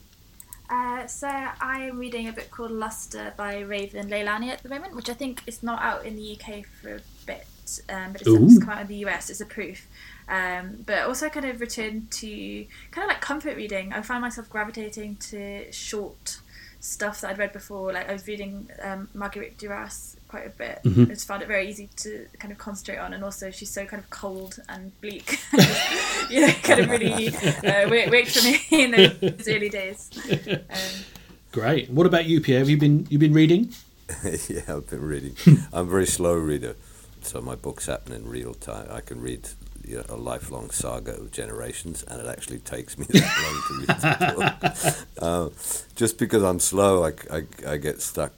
[1.01, 5.09] Uh, so I'm reading a book called Luster by Raven Leilani at the moment, which
[5.09, 7.47] I think is not out in the UK for a bit,
[7.89, 9.31] um, but it's it's come out in the US.
[9.31, 9.87] It's a proof.
[10.29, 13.93] Um, but also kind of returned to kind of like comfort reading.
[13.93, 16.39] I find myself gravitating to short
[16.79, 17.91] stuff that I'd read before.
[17.91, 20.79] Like I was reading um, Marguerite Duras quite a bit.
[20.85, 23.85] I just found it very easy to kind of concentrate on, and also she's so
[23.85, 25.39] kind of cold and bleak.
[26.29, 30.09] you know, kind of really uh, worked, worked for me in those early days.
[30.47, 31.03] Um,
[31.51, 31.89] Great.
[31.89, 32.59] What about you, Pierre?
[32.59, 33.73] Have you been you been reading?
[34.47, 35.35] yeah, I've been reading.
[35.73, 36.77] I'm a very slow reader,
[37.21, 38.87] so my books happen in real time.
[38.89, 39.49] I can read
[39.85, 43.73] you know, a lifelong saga of generations, and it actually takes me that long to
[43.79, 44.95] read the book.
[45.21, 45.49] Uh,
[45.97, 48.31] just because I'm slow, I, I, I get stuck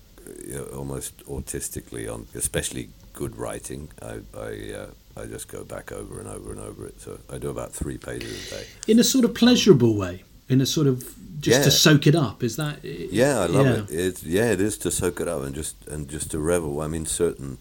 [0.54, 3.90] you know, almost autistically on, especially good writing.
[4.02, 7.02] I I, uh, I just go back over and over and over it.
[7.02, 8.66] So I do about three pages a day.
[8.88, 12.44] In a sort of pleasurable way, in a sort of just to soak it up.
[12.44, 12.84] Is that?
[12.84, 13.84] Yeah, I love yeah.
[13.84, 13.90] it.
[13.90, 16.82] It's yeah, it is to soak it up and just and just to revel.
[16.82, 17.58] I mean, certain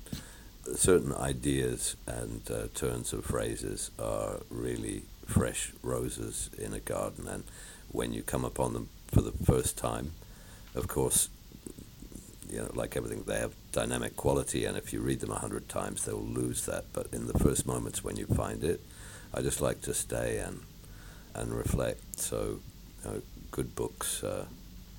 [0.75, 7.45] certain ideas and uh, turns of phrases are really fresh roses in a garden, and
[7.91, 10.13] when you come upon them for the first time,
[10.75, 11.29] of course,
[12.53, 15.69] you know, like everything, they have dynamic quality, and if you read them a hundred
[15.69, 16.85] times, they'll lose that.
[16.93, 18.81] But in the first moments when you find it,
[19.35, 20.61] I just like to stay and
[21.35, 22.19] and reflect.
[22.21, 22.61] So,
[23.51, 24.45] good books uh,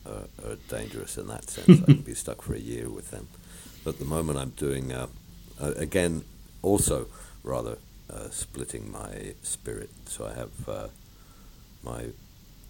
[0.06, 1.82] are, are dangerous in that sense.
[1.84, 3.28] I can be stuck for a year with them.
[3.84, 5.08] But at the moment, I'm doing uh,
[5.62, 6.24] uh, again,
[6.62, 7.08] also
[7.44, 7.78] rather
[8.10, 9.90] uh, splitting my spirit.
[10.06, 10.88] So I have uh,
[11.84, 12.08] my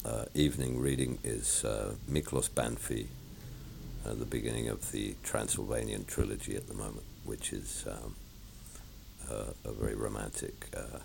[0.06, 1.66] uh, evening reading is
[2.10, 3.08] Miklos Bánffy,
[4.06, 8.16] uh, the beginning of the Transylvanian trilogy at the moment, which is um,
[9.32, 11.00] uh, a very romantic uh,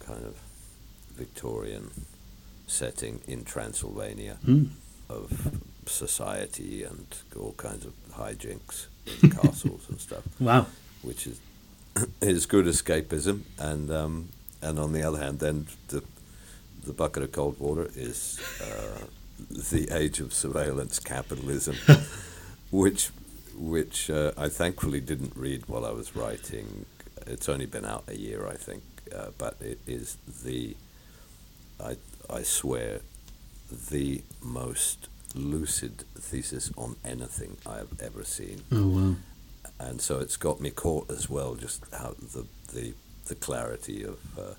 [0.00, 0.36] kind of
[1.16, 1.90] Victorian
[2.66, 4.70] setting in Transylvania Mm.
[5.08, 7.06] of society and
[7.38, 8.86] all kinds of hijinks,
[9.22, 10.66] in castles and stuff, Wow.
[11.02, 11.38] which is
[12.20, 13.42] is good escapism.
[13.58, 14.28] And um,
[14.62, 16.02] and on the other hand, then the
[16.84, 19.04] the bucket of cold water is uh,
[19.70, 21.76] the age of surveillance capitalism,
[22.74, 23.10] which
[23.56, 26.86] which uh, I thankfully didn't read while I was writing.
[27.26, 28.82] It's only been out a year, I think,
[29.14, 30.76] uh, but it is the
[31.80, 31.96] I
[32.28, 33.00] I swear
[33.90, 38.62] the most lucid thesis on anything I have ever seen.
[38.72, 39.14] Oh wow.
[39.78, 41.54] and so it's got me caught as well.
[41.54, 42.94] Just how the the,
[43.26, 44.54] the clarity of uh,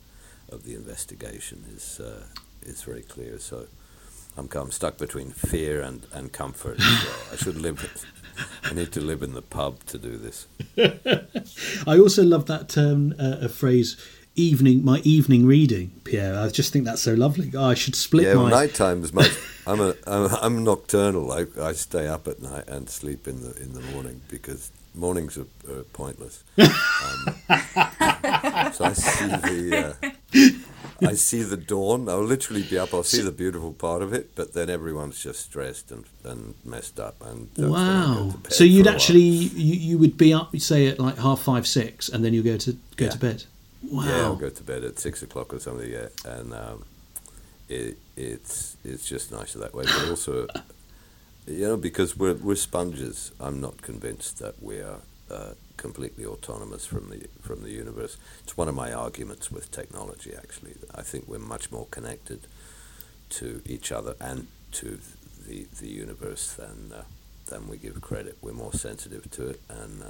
[0.54, 2.23] of the investigation is uh,
[2.63, 3.39] is very clear.
[3.39, 3.67] So
[4.38, 6.78] I'm, I'm stuck between fear and, and comfort.
[6.80, 8.06] I should live.
[8.63, 10.48] I need to live in the pub to do this.
[11.88, 13.95] I also love that term, uh, a phrase,
[14.36, 16.38] evening, my evening reading, Pierre.
[16.38, 17.52] I just think that's so lovely.
[17.56, 18.50] Oh, I should split yeah, my.
[18.50, 19.32] night time is much.
[19.67, 21.32] I'm a I'm, I'm nocturnal.
[21.32, 25.38] I, I stay up at night and sleep in the in the morning because mornings
[25.38, 26.43] are, are pointless.
[27.48, 29.95] Um, so I see the.
[30.02, 32.08] Uh, I see the dawn.
[32.08, 32.93] I'll literally be up.
[32.93, 36.99] I'll see the beautiful part of it, but then everyone's just stressed and, and messed
[36.99, 37.15] up.
[37.25, 38.34] And wow!
[38.43, 42.10] Go so you'd actually you, you would be up, say at like half five six,
[42.10, 43.12] and then you go to go yeah.
[43.12, 43.43] to bed.
[43.84, 44.05] Wow!
[44.05, 45.89] Yeah, I'll go to bed at six o'clock or something.
[45.91, 46.86] Yeah, and um,
[47.67, 49.84] it it's it's just nicer that way.
[49.86, 50.47] But also,
[51.45, 53.31] you know, because we're we're sponges.
[53.39, 54.99] I'm not convinced that we are.
[55.30, 58.18] Uh, completely autonomous from the from the universe.
[58.44, 60.34] It's one of my arguments with technology.
[60.36, 62.42] Actually, I think we're much more connected
[63.30, 65.00] to each other and to
[65.48, 67.04] the the universe than uh,
[67.48, 68.38] than we give credit.
[68.42, 70.06] We're more sensitive to it, and uh,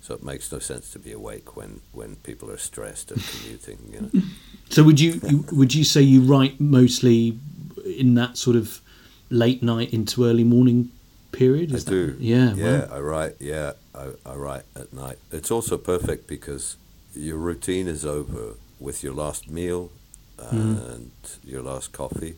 [0.00, 3.78] so it makes no sense to be awake when when people are stressed and commuting.
[3.92, 4.26] You know.
[4.70, 7.38] So would you, would you say you write mostly
[7.86, 8.82] in that sort of
[9.30, 10.90] late night into early morning
[11.32, 11.72] period?
[11.72, 12.16] Is I do.
[12.18, 12.52] Yeah.
[12.54, 13.36] Yeah, I write.
[13.40, 15.18] Yeah, I, I write at night.
[15.32, 16.76] It's also perfect because
[17.14, 19.90] your routine is over with your last meal
[20.38, 20.94] mm.
[20.94, 21.10] and
[21.44, 22.34] your last coffee.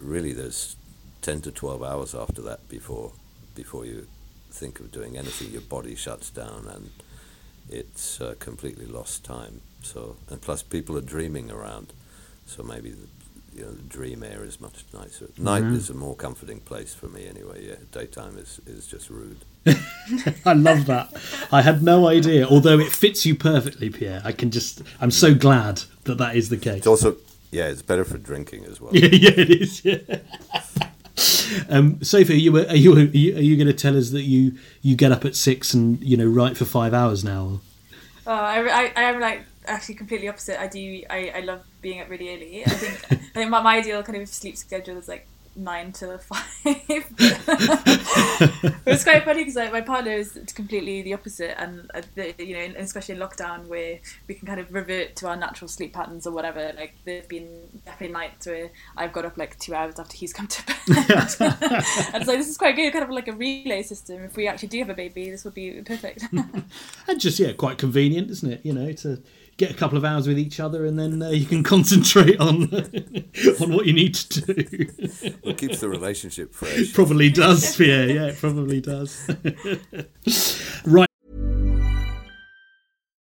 [0.00, 0.76] Really, there's
[1.20, 3.12] ten to twelve hours after that before
[3.54, 4.06] before you
[4.50, 5.52] think of doing anything.
[5.52, 6.90] Your body shuts down and
[7.68, 9.60] it's uh, completely lost time.
[9.82, 11.92] So, and plus, people are dreaming around.
[12.46, 13.06] So maybe the,
[13.54, 15.28] you know, the dream air is much nicer.
[15.36, 15.74] Night mm-hmm.
[15.74, 17.66] is a more comforting place for me anyway.
[17.66, 19.44] Yeah, daytime is, is just rude.
[20.46, 21.10] I love that.
[21.52, 24.22] I had no idea, although it fits you perfectly, Pierre.
[24.24, 26.78] I can just, I'm so glad that that is the case.
[26.78, 27.16] It's also,
[27.50, 28.90] yeah, it's better for drinking as well.
[28.94, 29.84] yeah, yeah, it is.
[29.84, 29.98] Yeah.
[31.68, 34.56] um, Sophie, are you are you are you, you going to tell us that you
[34.80, 37.60] you get up at six and you know write for five hours now?
[38.26, 40.60] Oh, I, I, I am like actually completely opposite.
[40.60, 41.02] I do.
[41.10, 42.64] I, I love being up really early.
[42.64, 46.18] I think I think my, my ideal kind of sleep schedule is like nine to
[46.18, 46.44] five.
[48.86, 52.54] it's quite funny because like, my partner is completely the opposite, and uh, the, you
[52.54, 53.98] know, especially in lockdown where
[54.28, 56.72] we can kind of revert to our natural sleep patterns or whatever.
[56.76, 57.48] Like there've been
[57.84, 60.76] definitely nights where I've got up like two hours after he's come to bed,
[62.14, 64.24] and so this is quite good, kind of like a relay system.
[64.24, 66.24] If we actually do have a baby, this would be perfect.
[66.32, 68.60] and just yeah, quite convenient, isn't it?
[68.64, 69.22] You know, to
[69.56, 72.62] get a couple of hours with each other, and then uh, you can concentrate on
[73.60, 74.54] on what you need to do.
[75.44, 76.92] it keeps the relationship fresh.
[76.92, 79.28] Probably does, yeah, yeah, it probably does.
[80.84, 81.08] right.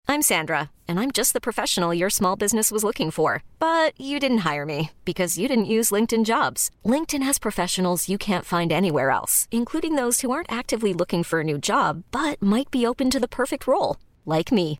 [0.08, 3.44] I'm Sandra, and I'm just the professional your small business was looking for.
[3.60, 6.70] But you didn't hire me because you didn't use LinkedIn Jobs.
[6.86, 11.40] LinkedIn has professionals you can't find anywhere else, including those who aren't actively looking for
[11.40, 14.80] a new job but might be open to the perfect role, like me.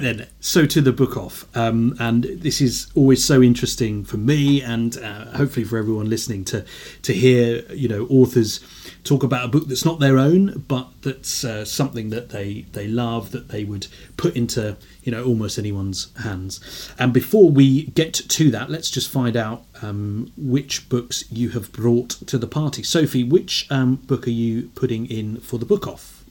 [0.00, 4.60] Then, so to the book off, um, and this is always so interesting for me,
[4.60, 6.64] and uh, hopefully for everyone listening to
[7.02, 8.58] to hear, you know, authors
[9.04, 12.88] talk about a book that's not their own, but that's uh, something that they they
[12.88, 13.86] love, that they would
[14.16, 16.90] put into, you know, almost anyone's hands.
[16.98, 21.70] And before we get to that, let's just find out um, which books you have
[21.70, 22.82] brought to the party.
[22.82, 26.23] Sophie, which um, book are you putting in for the book off?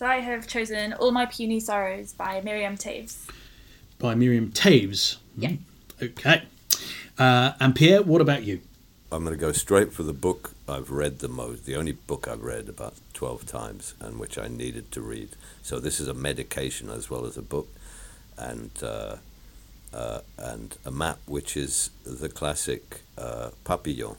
[0.00, 3.28] So I have chosen All My Puny Sorrows by Miriam Toews.
[3.98, 5.18] By Miriam Toews.
[5.36, 5.56] Yeah.
[6.02, 6.44] Okay.
[7.18, 8.62] Uh, and Pierre, what about you?
[9.12, 12.26] I'm going to go straight for the book I've read the most, the only book
[12.26, 15.36] I've read about 12 times and which I needed to read.
[15.62, 17.68] So this is a medication as well as a book
[18.38, 19.16] and uh,
[19.92, 24.16] uh, and a map which is the classic uh, Papillon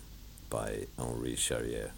[0.48, 1.90] by Henri Charrière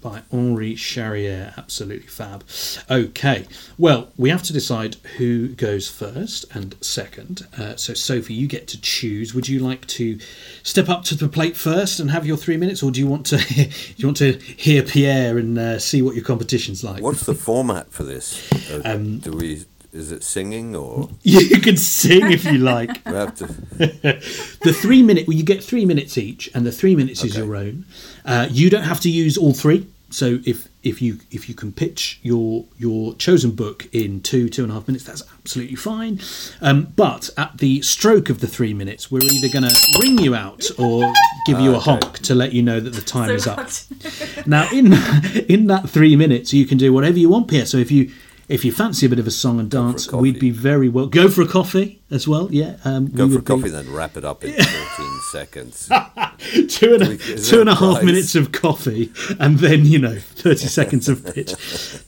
[0.00, 1.56] by Henri Charrière.
[1.56, 2.44] Absolutely fab.
[2.90, 3.46] Okay,
[3.76, 7.46] well, we have to decide who goes first and second.
[7.56, 9.34] Uh, so, Sophie, you get to choose.
[9.34, 10.18] Would you like to
[10.62, 13.26] step up to the plate first and have your three minutes, or do you want
[13.26, 17.02] to do you want to hear Pierre and uh, see what your competition's like?
[17.02, 18.48] What's the format for this?
[18.68, 19.64] Uh, um, do we?
[19.92, 22.90] Is it singing or you can sing if you like?
[23.06, 23.46] we have to.
[23.46, 25.26] the three minute.
[25.26, 27.28] Well, you get three minutes each, and the three minutes okay.
[27.28, 27.86] is your own.
[28.24, 29.86] Uh, you don't have to use all three.
[30.10, 34.62] So if if you if you can pitch your your chosen book in two two
[34.62, 36.20] and a half minutes, that's absolutely fine.
[36.62, 40.34] Um, but at the stroke of the three minutes, we're either going to ring you
[40.34, 41.12] out or
[41.46, 44.46] give you a honk to let you know that the time so is up.
[44.46, 44.86] now in
[45.48, 47.66] in that three minutes, you can do whatever you want, Pierre.
[47.66, 48.10] So if you
[48.48, 51.06] if you fancy a bit of a song and dance, we'd be very well.
[51.06, 52.48] Go for a coffee as well.
[52.50, 53.68] Yeah, um, go for a coffee, be...
[53.70, 55.88] then wrap it up in fourteen seconds.
[56.68, 60.66] two and a, two and a half minutes of coffee, and then you know thirty
[60.78, 61.52] seconds of pitch.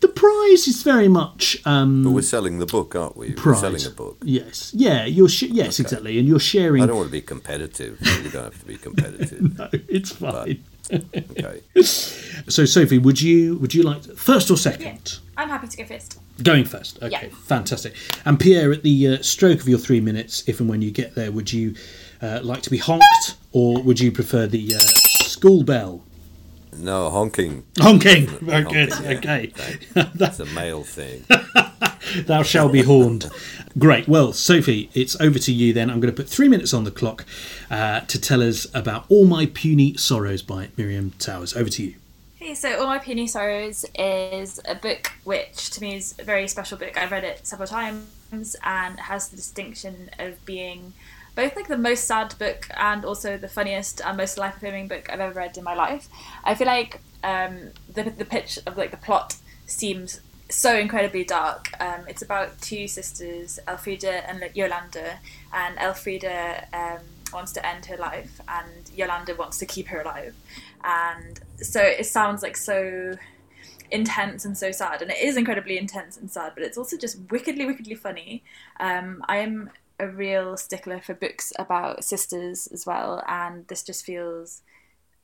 [0.01, 1.59] The prize is very much.
[1.67, 3.33] Um, but we're selling the book, aren't we?
[3.33, 3.63] Prize.
[3.63, 4.19] We're selling a book.
[4.23, 4.73] Yes.
[4.75, 5.05] Yeah.
[5.05, 5.87] You're sh- yes, okay.
[5.87, 6.83] exactly, and you're sharing.
[6.83, 7.99] I don't want to be competitive.
[8.01, 9.59] You don't have to be competitive.
[9.59, 10.65] no, it's fine.
[10.89, 11.05] But,
[11.39, 11.63] okay.
[12.49, 14.87] So, Sophie, would you would you like first or second?
[15.13, 16.19] Yeah, I'm happy to go first.
[16.43, 16.97] Going first.
[17.03, 17.35] Okay, yeah.
[17.45, 17.95] fantastic.
[18.25, 21.15] And Pierre, at the uh, stroke of your three minutes, if and when you get
[21.15, 21.75] there, would you
[22.23, 26.03] uh, like to be honked, or would you prefer the uh, school bell?
[26.77, 27.65] No, honking.
[27.79, 28.27] Honking.
[28.27, 29.25] Very honking, good.
[29.25, 29.35] Yeah.
[29.35, 29.53] Okay.
[30.15, 31.25] That's a male thing.
[32.27, 33.31] Thou shalt be horned.
[33.79, 34.09] Great.
[34.09, 35.91] Well, Sophie, it's over to you then.
[35.91, 37.25] I'm going to put three minutes on the clock
[37.71, 41.55] uh, to tell us about All My Puny Sorrows by Miriam Towers.
[41.57, 41.95] Over to you.
[42.37, 46.49] Hey, so All My Puny Sorrows is a book which to me is a very
[46.49, 46.97] special book.
[46.97, 50.93] I've read it several times and has the distinction of being
[51.37, 55.09] both like the most sad book and also the funniest and most life affirming book
[55.11, 56.09] I've ever read in my life.
[56.45, 61.71] I feel like um, the the pitch of like the plot seems so incredibly dark.
[61.81, 65.21] Um, it's about two sisters, Elfrieda and Yolanda,
[65.53, 67.01] and Elfrieda um,
[67.33, 70.35] wants to end her life, and Yolanda wants to keep her alive.
[70.85, 73.15] And so it sounds like so
[73.91, 77.19] intense and so sad and it is incredibly intense and sad but it's also just
[77.31, 78.43] wickedly wickedly funny.
[78.79, 84.05] Um, i am a real stickler for books about sisters as well and this just
[84.05, 84.63] feels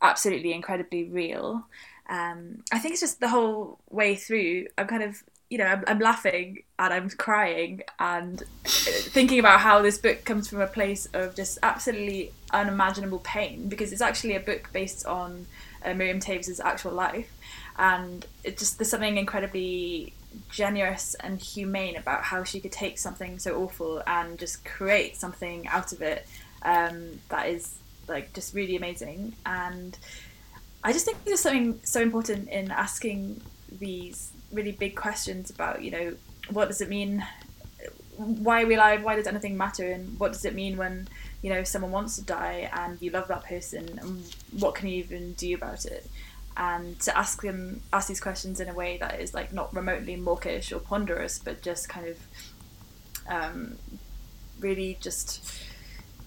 [0.03, 1.67] absolutely incredibly real.
[2.09, 5.85] Um, i think it's just the whole way through i'm kind of you know I'm,
[5.87, 11.07] I'm laughing and i'm crying and thinking about how this book comes from a place
[11.13, 15.47] of just absolutely unimaginable pain because it's actually a book based on
[15.87, 17.33] uh, Miriam Toews' actual life,
[17.79, 20.13] and it just there's something incredibly
[20.51, 25.67] generous and humane about how she could take something so awful and just create something
[25.69, 26.27] out of it
[26.63, 27.77] um, that is
[28.09, 29.35] like just really amazing.
[29.47, 29.97] And
[30.85, 33.41] I just think there's something so important in asking
[33.71, 36.15] these really big questions about you know
[36.51, 37.25] what does it mean?
[38.17, 41.09] Why are we alive why does anything matter and what does it mean when
[41.43, 44.97] you know someone wants to die and you love that person and what can you
[44.97, 46.09] even do about it?
[46.57, 50.17] And to ask them ask these questions in a way that is like not remotely
[50.17, 52.17] mawkish or ponderous but just kind of
[53.29, 53.77] um,
[54.61, 55.45] really just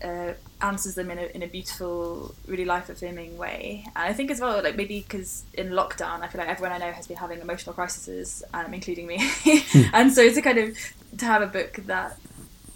[0.04, 3.84] uh, answers them in a, in a beautiful really life affirming way.
[3.96, 6.78] And I think as well like maybe because in lockdown I feel like everyone I
[6.78, 9.18] know has been having emotional crises um, including me.
[9.22, 9.82] Hmm.
[9.94, 10.78] and so to kind of
[11.18, 12.18] to have a book that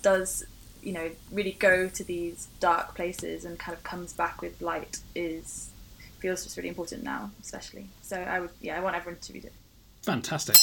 [0.02, 0.46] does
[0.82, 5.00] you know really go to these dark places and kind of comes back with light
[5.16, 5.70] is
[6.20, 7.90] feels just really important now especially.
[8.02, 9.54] So i would yeah i want everyone to read it.
[10.04, 10.56] Fantastic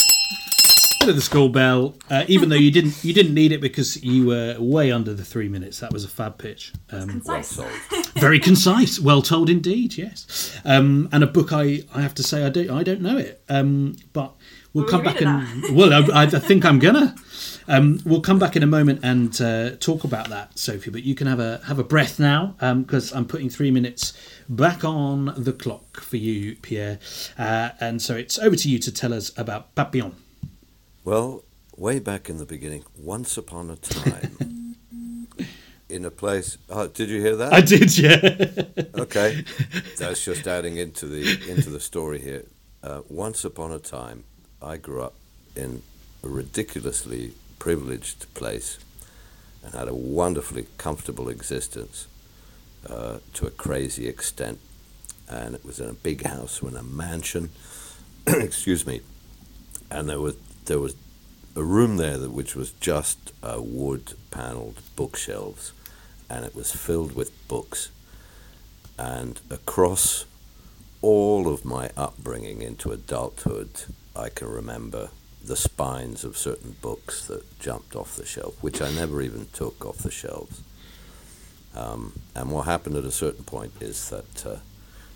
[1.01, 4.03] bit of the school bell uh, even though you didn't you didn't need it because
[4.05, 7.57] you were way under the three minutes that was a fab pitch um, concise.
[7.57, 7.70] well
[8.16, 12.44] very concise well told indeed yes um, and a book i i have to say
[12.44, 14.34] i don't i don't know it um, but
[14.74, 17.14] we'll, we'll come back and well I, I think i'm gonna
[17.68, 20.90] Um, we'll come back in a moment and uh, talk about that, Sophie.
[20.90, 24.12] But you can have a have a breath now because I'm putting three minutes
[24.48, 26.98] back on the clock for you, Pierre.
[27.38, 30.16] Uh, and so it's over to you to tell us about Papillon.
[31.05, 31.44] Well,
[31.76, 34.76] way back in the beginning, once upon a time,
[35.88, 36.59] in a place.
[36.68, 37.53] Oh, did you hear that?
[37.53, 38.82] I did, yeah.
[39.03, 39.44] okay,
[39.98, 42.44] that's just adding into the into the story here.
[42.82, 44.24] Uh, once upon a time,
[44.61, 45.14] I grew up
[45.57, 45.82] in
[46.22, 48.78] a ridiculously privileged place
[49.64, 52.07] and had a wonderfully comfortable existence
[52.88, 54.59] uh, to a crazy extent.
[55.28, 57.51] And it was in a big house, in a mansion.
[58.26, 59.01] excuse me.
[59.90, 60.36] And there was
[60.66, 60.94] there was
[61.56, 65.72] a room there that, which was just uh, wood paneled bookshelves,
[66.28, 67.90] and it was filled with books.
[68.98, 70.26] And across
[71.02, 73.84] all of my upbringing into adulthood,
[74.14, 75.11] I can remember
[75.42, 79.84] the spines of certain books that jumped off the shelf, which I never even took
[79.84, 80.61] off the shelves.
[81.74, 84.56] Um, and what happened at a certain point is that uh,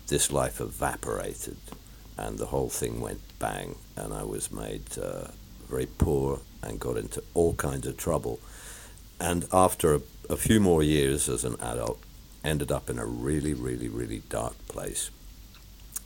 [0.07, 1.57] this life evaporated
[2.17, 5.27] and the whole thing went bang, and I was made uh,
[5.69, 8.39] very poor and got into all kinds of trouble.
[9.19, 11.99] And after a, a few more years as an adult,
[12.43, 15.09] ended up in a really, really, really dark place.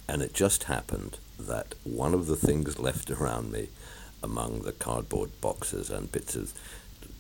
[0.08, 3.70] And it just happened that one of the things left around me
[4.24, 6.54] among the cardboard boxes and bits of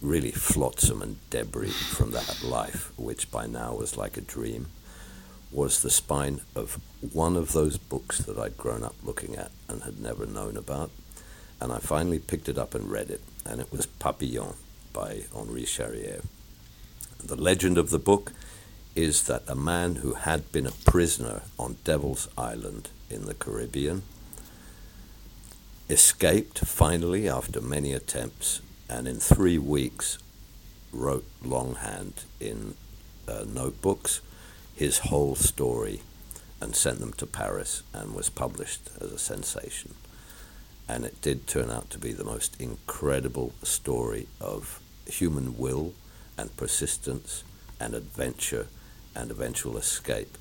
[0.01, 4.67] really flotsam and debris from that life, which by now was like a dream,
[5.51, 6.79] was the spine of
[7.13, 10.91] one of those books that I'd grown up looking at and had never known about.
[11.59, 14.53] And I finally picked it up and read it, and it was Papillon
[14.93, 16.23] by Henri Charrière.
[17.23, 18.31] The legend of the book
[18.95, 24.03] is that a man who had been a prisoner on Devil's Island in the Caribbean
[25.89, 30.17] escaped finally after many attempts and in three weeks
[30.91, 32.75] wrote longhand in
[33.27, 34.21] uh, notebooks
[34.79, 35.99] his whole story
[36.61, 39.93] and sent them to Paris and was published as a sensation.
[40.87, 45.95] And it did turn out to be the most incredible story of human will
[46.37, 47.43] and persistence
[47.77, 48.67] and adventure
[49.13, 50.37] and eventual escape.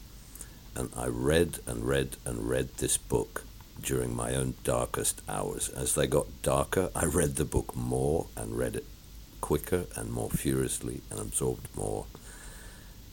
[0.76, 3.42] And I read and read and read this book
[3.82, 5.68] during my own darkest hours.
[5.68, 8.84] As they got darker, I read the book more and read it
[9.40, 12.06] quicker and more furiously and absorbed more.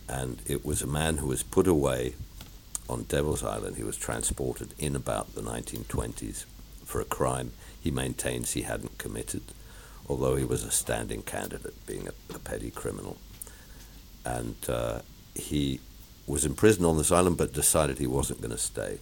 [0.08, 2.16] And it was a man who was put away
[2.88, 3.78] on Devil's Island.
[3.78, 6.46] He was transported in about the 1920s
[6.86, 9.44] for a crime he maintains he hadn't committed,
[10.10, 13.18] although he was a standing candidate, being a, a petty criminal.
[14.24, 15.00] And uh,
[15.36, 15.82] he
[16.26, 19.00] was imprisoned on this island but decided he wasn't going to stay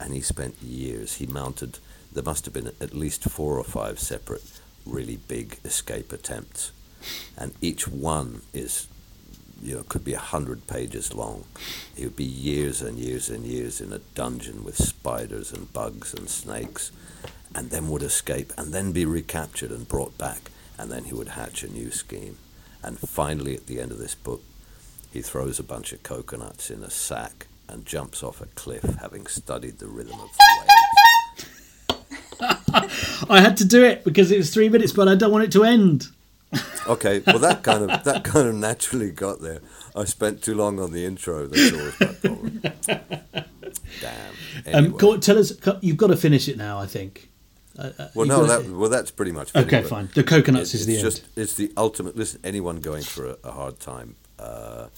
[0.00, 1.16] and he spent years.
[1.16, 1.78] He mounted,
[2.12, 6.72] there must have been at least four or five separate really big escape attempts.
[7.36, 8.88] And each one is,
[9.62, 11.44] you know, could be a hundred pages long.
[11.96, 16.12] He would be years and years and years in a dungeon with spiders and bugs
[16.12, 16.90] and snakes,
[17.54, 21.28] and then would escape and then be recaptured and brought back, and then he would
[21.28, 22.38] hatch a new scheme.
[22.82, 24.42] And finally, at the end of this book,
[25.12, 29.26] he throws a bunch of coconuts in a sack and jumps off a cliff, having
[29.26, 30.72] studied the rhythm of the waves.
[33.30, 35.52] I had to do it because it was three minutes, but I don't want it
[35.52, 36.08] to end.
[36.88, 39.60] Okay, well that kind of that kind of naturally got there.
[39.94, 41.46] I spent too long on the intro.
[41.46, 42.62] That's always my problem.
[44.00, 44.34] Damn.
[44.66, 44.98] Anyway.
[45.02, 45.52] Um, tell us.
[45.80, 46.78] You've got to finish it now.
[46.78, 47.28] I think.
[47.78, 49.54] Uh, uh well, no, that, well, that's pretty much.
[49.56, 50.10] Okay, fine.
[50.14, 51.28] The coconuts it, is the just, end.
[51.36, 52.16] It's the ultimate.
[52.16, 54.88] Listen, anyone going through a, a hard time, uh,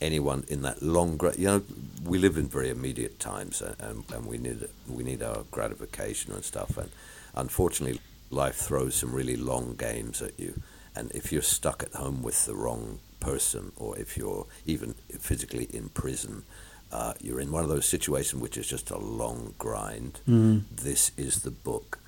[0.00, 1.62] anyone in that long, you know,
[2.04, 6.44] we live in very immediate times, and, and we need we need our gratification and
[6.44, 6.76] stuff.
[6.76, 6.90] And
[7.34, 8.00] unfortunately,
[8.30, 10.60] life throws some really long games at you.
[11.00, 15.64] And if you're stuck at home with the wrong person, or if you're even physically
[15.64, 16.44] in prison,
[16.92, 20.20] uh, you're in one of those situations which is just a long grind.
[20.28, 20.64] Mm.
[20.70, 21.98] This is the book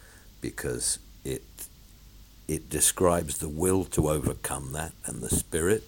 [0.42, 1.42] because it
[2.46, 5.84] it describes the will to overcome that and the spirit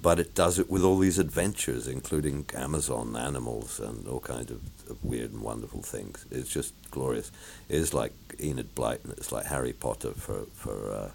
[0.00, 4.60] but it does it with all these adventures, including Amazon animals and all kinds of,
[4.88, 6.24] of weird and wonderful things.
[6.30, 7.32] It's just glorious.
[7.68, 9.12] It's like Enid Blyton.
[9.12, 11.10] It's like Harry Potter for for uh,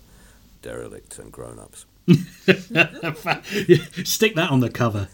[0.64, 1.86] derelicts and grown-ups.
[4.08, 5.08] Stick that on the cover.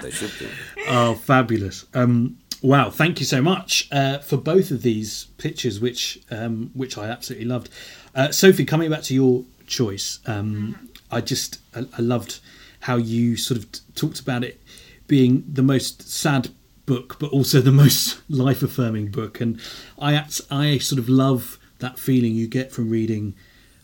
[0.00, 0.48] they should do.
[0.88, 1.86] Oh, fabulous!
[1.94, 6.96] Um, wow, thank you so much uh, for both of these pictures, which um, which
[6.98, 7.70] I absolutely loved.
[8.14, 12.40] Uh, Sophie, coming back to your choice, um, I just I, I loved
[12.80, 14.60] how you sort of t- talked about it
[15.06, 16.50] being the most sad
[16.86, 19.40] book, but also the most life affirming book.
[19.40, 19.60] And
[19.98, 23.34] I I sort of love that feeling you get from reading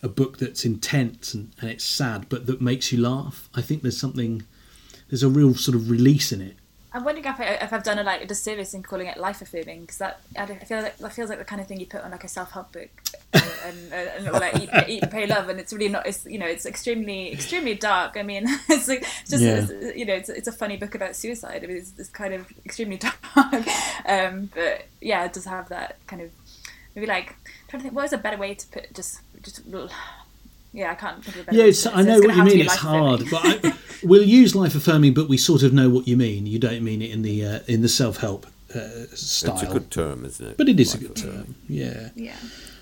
[0.03, 3.49] a book that's intense and, and it's sad, but that makes you laugh.
[3.55, 4.43] I think there's something,
[5.11, 6.57] there's a real sort of release in it.
[6.97, 9.43] I'm wondering if, I, if I've done a like a disservice in calling it life
[9.43, 12.01] affirming because that I, feel like that feels like the kind of thing you put
[12.01, 12.89] on like a self help book
[13.35, 13.45] and,
[13.93, 16.47] and, and like eat, eat and pay love and it's really not it's you know
[16.47, 18.17] it's extremely extremely dark.
[18.17, 19.67] I mean it's like it's just Yeah.
[19.69, 21.63] it's, you know it's, it's a funny book about suicide.
[21.65, 22.97] I mean it's, it's kind of extremely
[23.35, 23.67] dark,
[24.07, 26.31] um, but yeah it does have that kind of
[26.95, 29.63] maybe like I'm trying to think what is a better way to put just just
[30.73, 32.01] yeah I can't think of a better Yeah, way it's, to put it.
[32.01, 32.61] I know it's what you mean.
[32.61, 33.73] It's hard, but I,
[34.03, 36.47] we'll use life affirming, but we sort of know what you mean.
[36.47, 39.55] You don't mean it in the uh, in the self help uh, style.
[39.55, 40.57] It's a good term, isn't it?
[40.57, 41.55] but it is a good term.
[41.69, 42.11] Yeah.
[42.15, 42.37] yeah.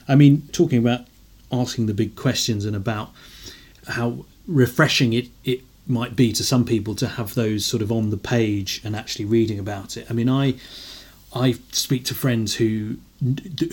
[0.08, 1.06] I mean, talking about
[1.52, 3.10] asking the big questions and about
[3.88, 8.10] how refreshing it, it might be to some people to have those sort of on
[8.10, 10.06] the page and actually reading about it.
[10.10, 10.54] I mean, I
[11.34, 12.96] I speak to friends who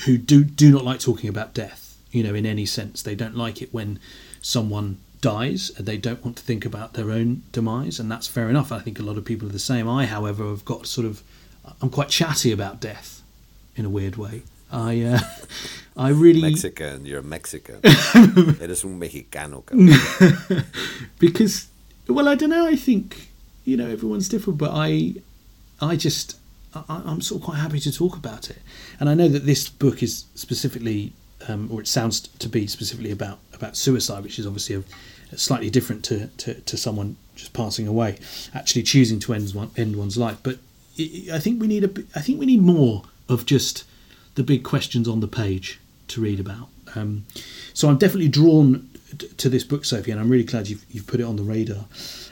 [0.06, 1.81] who do do not like talking about death.
[2.12, 4.00] You know, in any sense, they don't like it when
[4.42, 8.50] someone dies and they don't want to think about their own demise, and that's fair
[8.50, 8.72] enough.
[8.72, 9.88] I think a lot of people are the same.
[9.88, 11.24] I, however, have got sort of
[11.82, 13.22] I'm quite chatty about death
[13.76, 14.44] in a weird way.
[14.72, 15.20] I uh,
[15.98, 17.80] I really Mexican, you're a Mexican.
[17.84, 19.64] Eres un mexicano.
[21.20, 21.68] because
[22.08, 23.30] well i don't know i think
[23.64, 25.14] you know everyone's different but i
[25.80, 26.38] i just
[26.74, 28.58] I, am sort of quite happy to talk about it
[29.00, 31.14] and i know that this book is specifically
[31.48, 35.70] um, or it sounds to be specifically about about suicide which is obviously a, slightly
[35.70, 38.18] different to, to to someone just passing away
[38.54, 40.58] actually choosing to end one end one's life but
[41.00, 43.86] i I think we need a i think we need more of just
[44.36, 45.80] the big questions on the page
[46.10, 47.26] to read about um,
[47.74, 48.90] so i'm definitely drawn
[49.38, 51.86] to this book, Sophie, and I'm really glad you've, you've put it on the radar.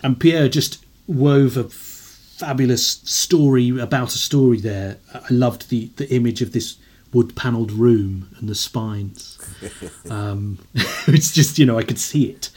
[0.04, 4.98] And Pierre just wove a fabulous story about a story there.
[5.14, 6.78] I loved the, the image of this
[7.14, 9.38] wood panelled room and the spines.
[10.10, 10.58] Um,
[11.08, 12.50] it's just, you know, I could see it.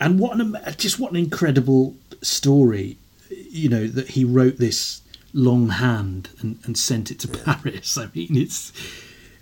[0.00, 2.98] And what an, just what an incredible story,
[3.30, 5.00] you know, that he wrote this
[5.32, 7.96] longhand and, and sent it to Paris.
[8.04, 8.72] I mean, it's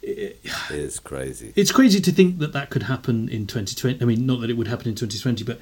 [0.02, 1.52] It's crazy.
[1.56, 4.00] it's crazy to think that that could happen in 2020.
[4.00, 5.60] I mean, not that it would happen in 2020, but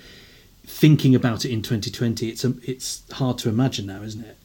[0.67, 4.37] thinking about it in 2020, it's a, it's hard to imagine now, isn't it?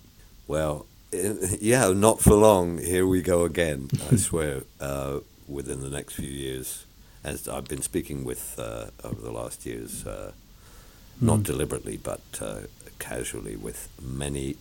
[0.47, 0.85] Well,
[1.61, 2.77] yeah, not for long.
[2.79, 3.89] Here we go again.
[4.11, 4.63] I swear.
[4.79, 6.85] Uh, within the next few years,
[7.23, 10.31] as I've been speaking with uh, over the last years, uh,
[11.21, 12.61] not deliberately but uh,
[12.99, 14.55] casually, with many,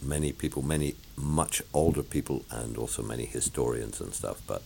[0.00, 4.40] many people, many much older people, and also many historians and stuff.
[4.46, 4.62] But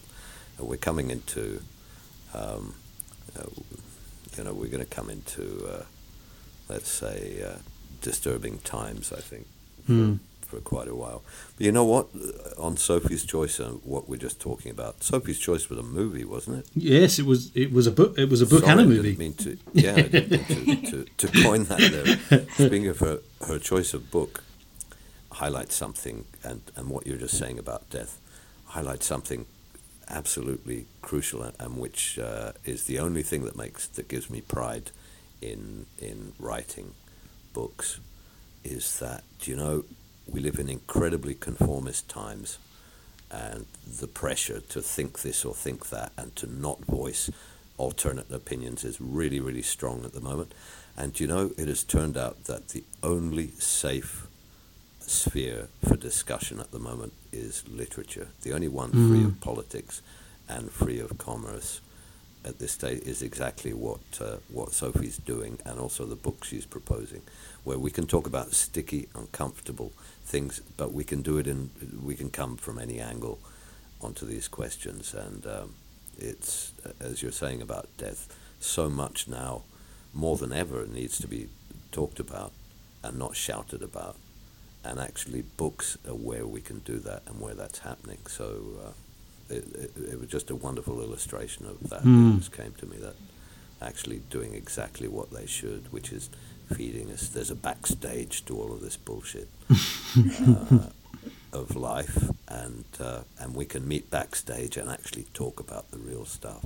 [0.59, 1.63] we're coming into,
[2.35, 2.75] um,
[3.39, 3.45] uh,
[4.37, 5.85] you know, we're going to come into, uh,
[6.69, 7.59] let's say, uh,
[8.03, 9.13] disturbing times.
[9.13, 9.47] I think
[9.87, 10.21] for,
[10.51, 11.23] for quite a while.
[11.57, 12.09] But you know what?
[12.59, 16.59] On Sophie's Choice and what we're just talking about, Sophie's Choice was a movie, wasn't
[16.59, 16.67] it?
[16.75, 17.51] Yes, it was.
[17.55, 18.19] It was a book.
[18.19, 18.99] It was a book Sorry, and a movie.
[18.99, 21.79] I Didn't mean to, yeah, I didn't mean to, to, to coin that
[22.31, 22.47] there.
[22.55, 24.43] Speaking of her, her choice of book,
[25.33, 28.19] highlights something, and, and what you're just saying about death,
[28.67, 29.47] highlights something
[30.09, 34.41] absolutely crucial, and, and which uh, is the only thing that makes that gives me
[34.41, 34.91] pride
[35.41, 36.93] in in writing
[37.53, 38.01] books,
[38.65, 39.85] is that you know
[40.27, 42.59] we live in incredibly conformist times
[43.31, 43.67] and
[44.01, 47.31] the pressure to think this or think that and to not voice
[47.79, 50.53] alternate opinions is really, really strong at the moment.
[50.97, 54.27] And you know, it has turned out that the only safe
[55.01, 58.29] sphere for discussion at the moment is literature.
[58.43, 60.03] The only one free of politics
[60.49, 61.81] and free of commerce
[62.45, 66.67] at this stage is exactly what uh, what Sophie's doing, and also the book she's
[66.67, 67.23] proposing,
[67.65, 69.93] where we can talk about sticky, uncomfortable
[70.25, 71.71] things, but we can do it in
[72.03, 73.39] we can come from any angle
[74.01, 75.75] onto these questions, and um,
[76.19, 79.63] it's as you're saying about death, so much now,
[80.15, 81.49] more than ever, needs to be
[81.93, 82.53] talked about
[83.03, 84.17] and not shouted about,
[84.85, 88.19] and actually books are where we can do that and where that's happening.
[88.27, 88.63] So.
[88.85, 88.93] Uh,
[89.53, 92.03] it, it, it was just a wonderful illustration of that.
[92.05, 93.17] It just came to me that
[93.83, 96.31] actually doing exactly what they should, which is
[96.75, 97.29] feeding us.
[97.29, 100.89] There's a backstage to all of this bullshit uh,
[101.53, 106.25] of life, and uh, and we can meet backstage and actually talk about the real
[106.25, 106.65] stuff,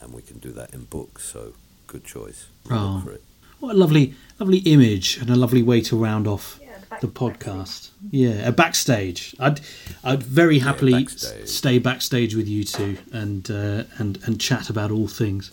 [0.00, 1.24] and we can do that in books.
[1.24, 1.54] So
[1.86, 2.46] good choice.
[2.70, 3.00] Oh.
[3.04, 3.22] For it.
[3.60, 6.60] What a lovely, lovely image and a lovely way to round off
[7.00, 7.90] the podcast.
[8.10, 9.34] Yeah, a backstage.
[9.38, 9.60] I'd,
[10.04, 11.48] I'd very happily s- backstage.
[11.48, 15.50] stay backstage with you two and uh, and and chat about all things.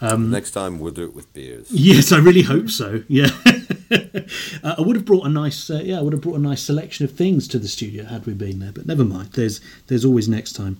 [0.00, 1.70] Um, Next time we'll do it with beers.
[1.70, 3.02] Yes, I really hope so.
[3.08, 3.28] Yeah,
[4.62, 6.62] uh, I would have brought a nice, uh, yeah, I would have brought a nice
[6.62, 8.72] selection of things to the studio had we been there.
[8.72, 9.32] But never mind.
[9.32, 10.78] There's there's always next time.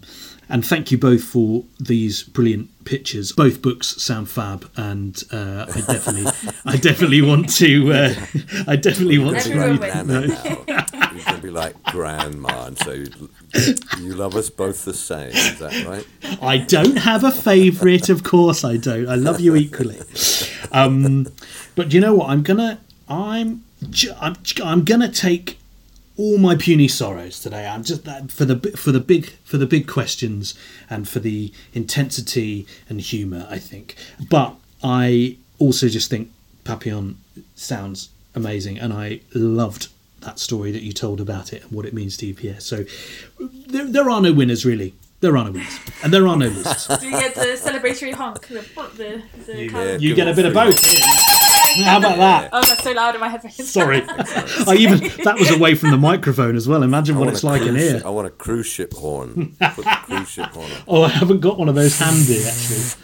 [0.51, 3.33] And thank you both for these brilliant pictures.
[3.33, 6.33] Both books sound fab, and uh, I definitely,
[6.65, 8.15] I definitely want to, uh,
[8.67, 9.81] I definitely want to read.
[9.81, 10.85] Nana now.
[11.19, 13.09] You can be like grandma, and so you,
[13.99, 15.31] you love us both the same.
[15.31, 16.07] Is that right?
[16.41, 19.09] I don't have a favourite, of course I don't.
[19.09, 19.99] I love you equally.
[20.71, 21.27] Um,
[21.75, 22.31] but you know what?
[22.31, 22.79] I'm gonna,
[23.09, 25.59] I'm, ju- I'm, I'm gonna take
[26.17, 27.67] all my puny sorrows today.
[27.67, 30.55] I'm just that for the for the big for the big questions
[30.91, 33.47] and for the intensity and humour.
[33.49, 33.95] I think,
[34.31, 36.31] but I also just think
[36.65, 37.19] Papillon
[37.55, 39.89] sounds amazing, and I loved
[40.21, 42.59] that story that you told about it and what it means to you, Pierre.
[42.61, 42.85] So
[43.69, 44.95] there, there are no winners really.
[45.21, 46.87] There are no winners, and there are no losers.
[47.01, 48.47] Do you get the celebratory honk?
[48.49, 48.61] The,
[48.97, 50.65] the, the You, kind of- you get a bit of three.
[50.65, 51.38] both.
[51.85, 52.51] How about that?
[52.53, 53.71] Oh, that's so loud in my headphones.
[53.71, 56.83] Sorry, I even that was away from the microphone as well.
[56.83, 58.03] Imagine I what it's a like in cruise here.
[58.05, 59.57] I want a cruise ship horn.
[59.61, 60.79] Put the cruise ship horn on.
[60.89, 63.03] Oh, I haven't got one of those handy actually.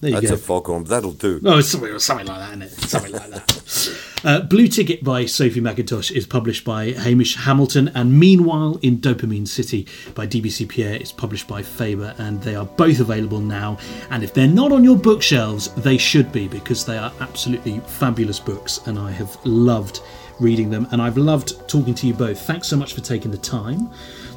[0.00, 0.34] There you That's go.
[0.34, 0.84] a foghorn.
[0.84, 1.40] That'll do.
[1.44, 2.70] Oh, it's something, something like that, isn't it?
[2.88, 4.10] Something like that.
[4.24, 9.46] Uh, Blue Ticket by Sophie Mackintosh is published by Hamish Hamilton, and Meanwhile in Dopamine
[9.46, 13.76] City by DBC Pierre is published by Faber, and they are both available now.
[14.08, 18.40] And if they're not on your bookshelves, they should be because they are absolutely fabulous
[18.40, 20.00] books, and I have loved
[20.40, 22.40] reading them, and I've loved talking to you both.
[22.40, 23.90] Thanks so much for taking the time.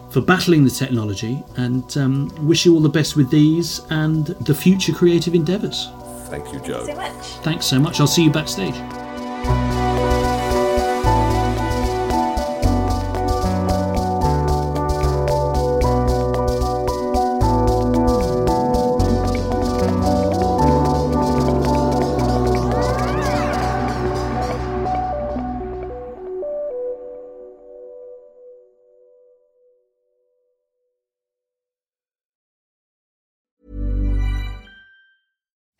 [0.09, 4.53] For battling the technology, and um, wish you all the best with these and the
[4.53, 5.88] future creative endeavours.
[6.25, 6.85] Thank you, Joe.
[6.85, 7.25] so much.
[7.45, 8.01] Thanks so much.
[8.01, 8.75] I'll see you backstage.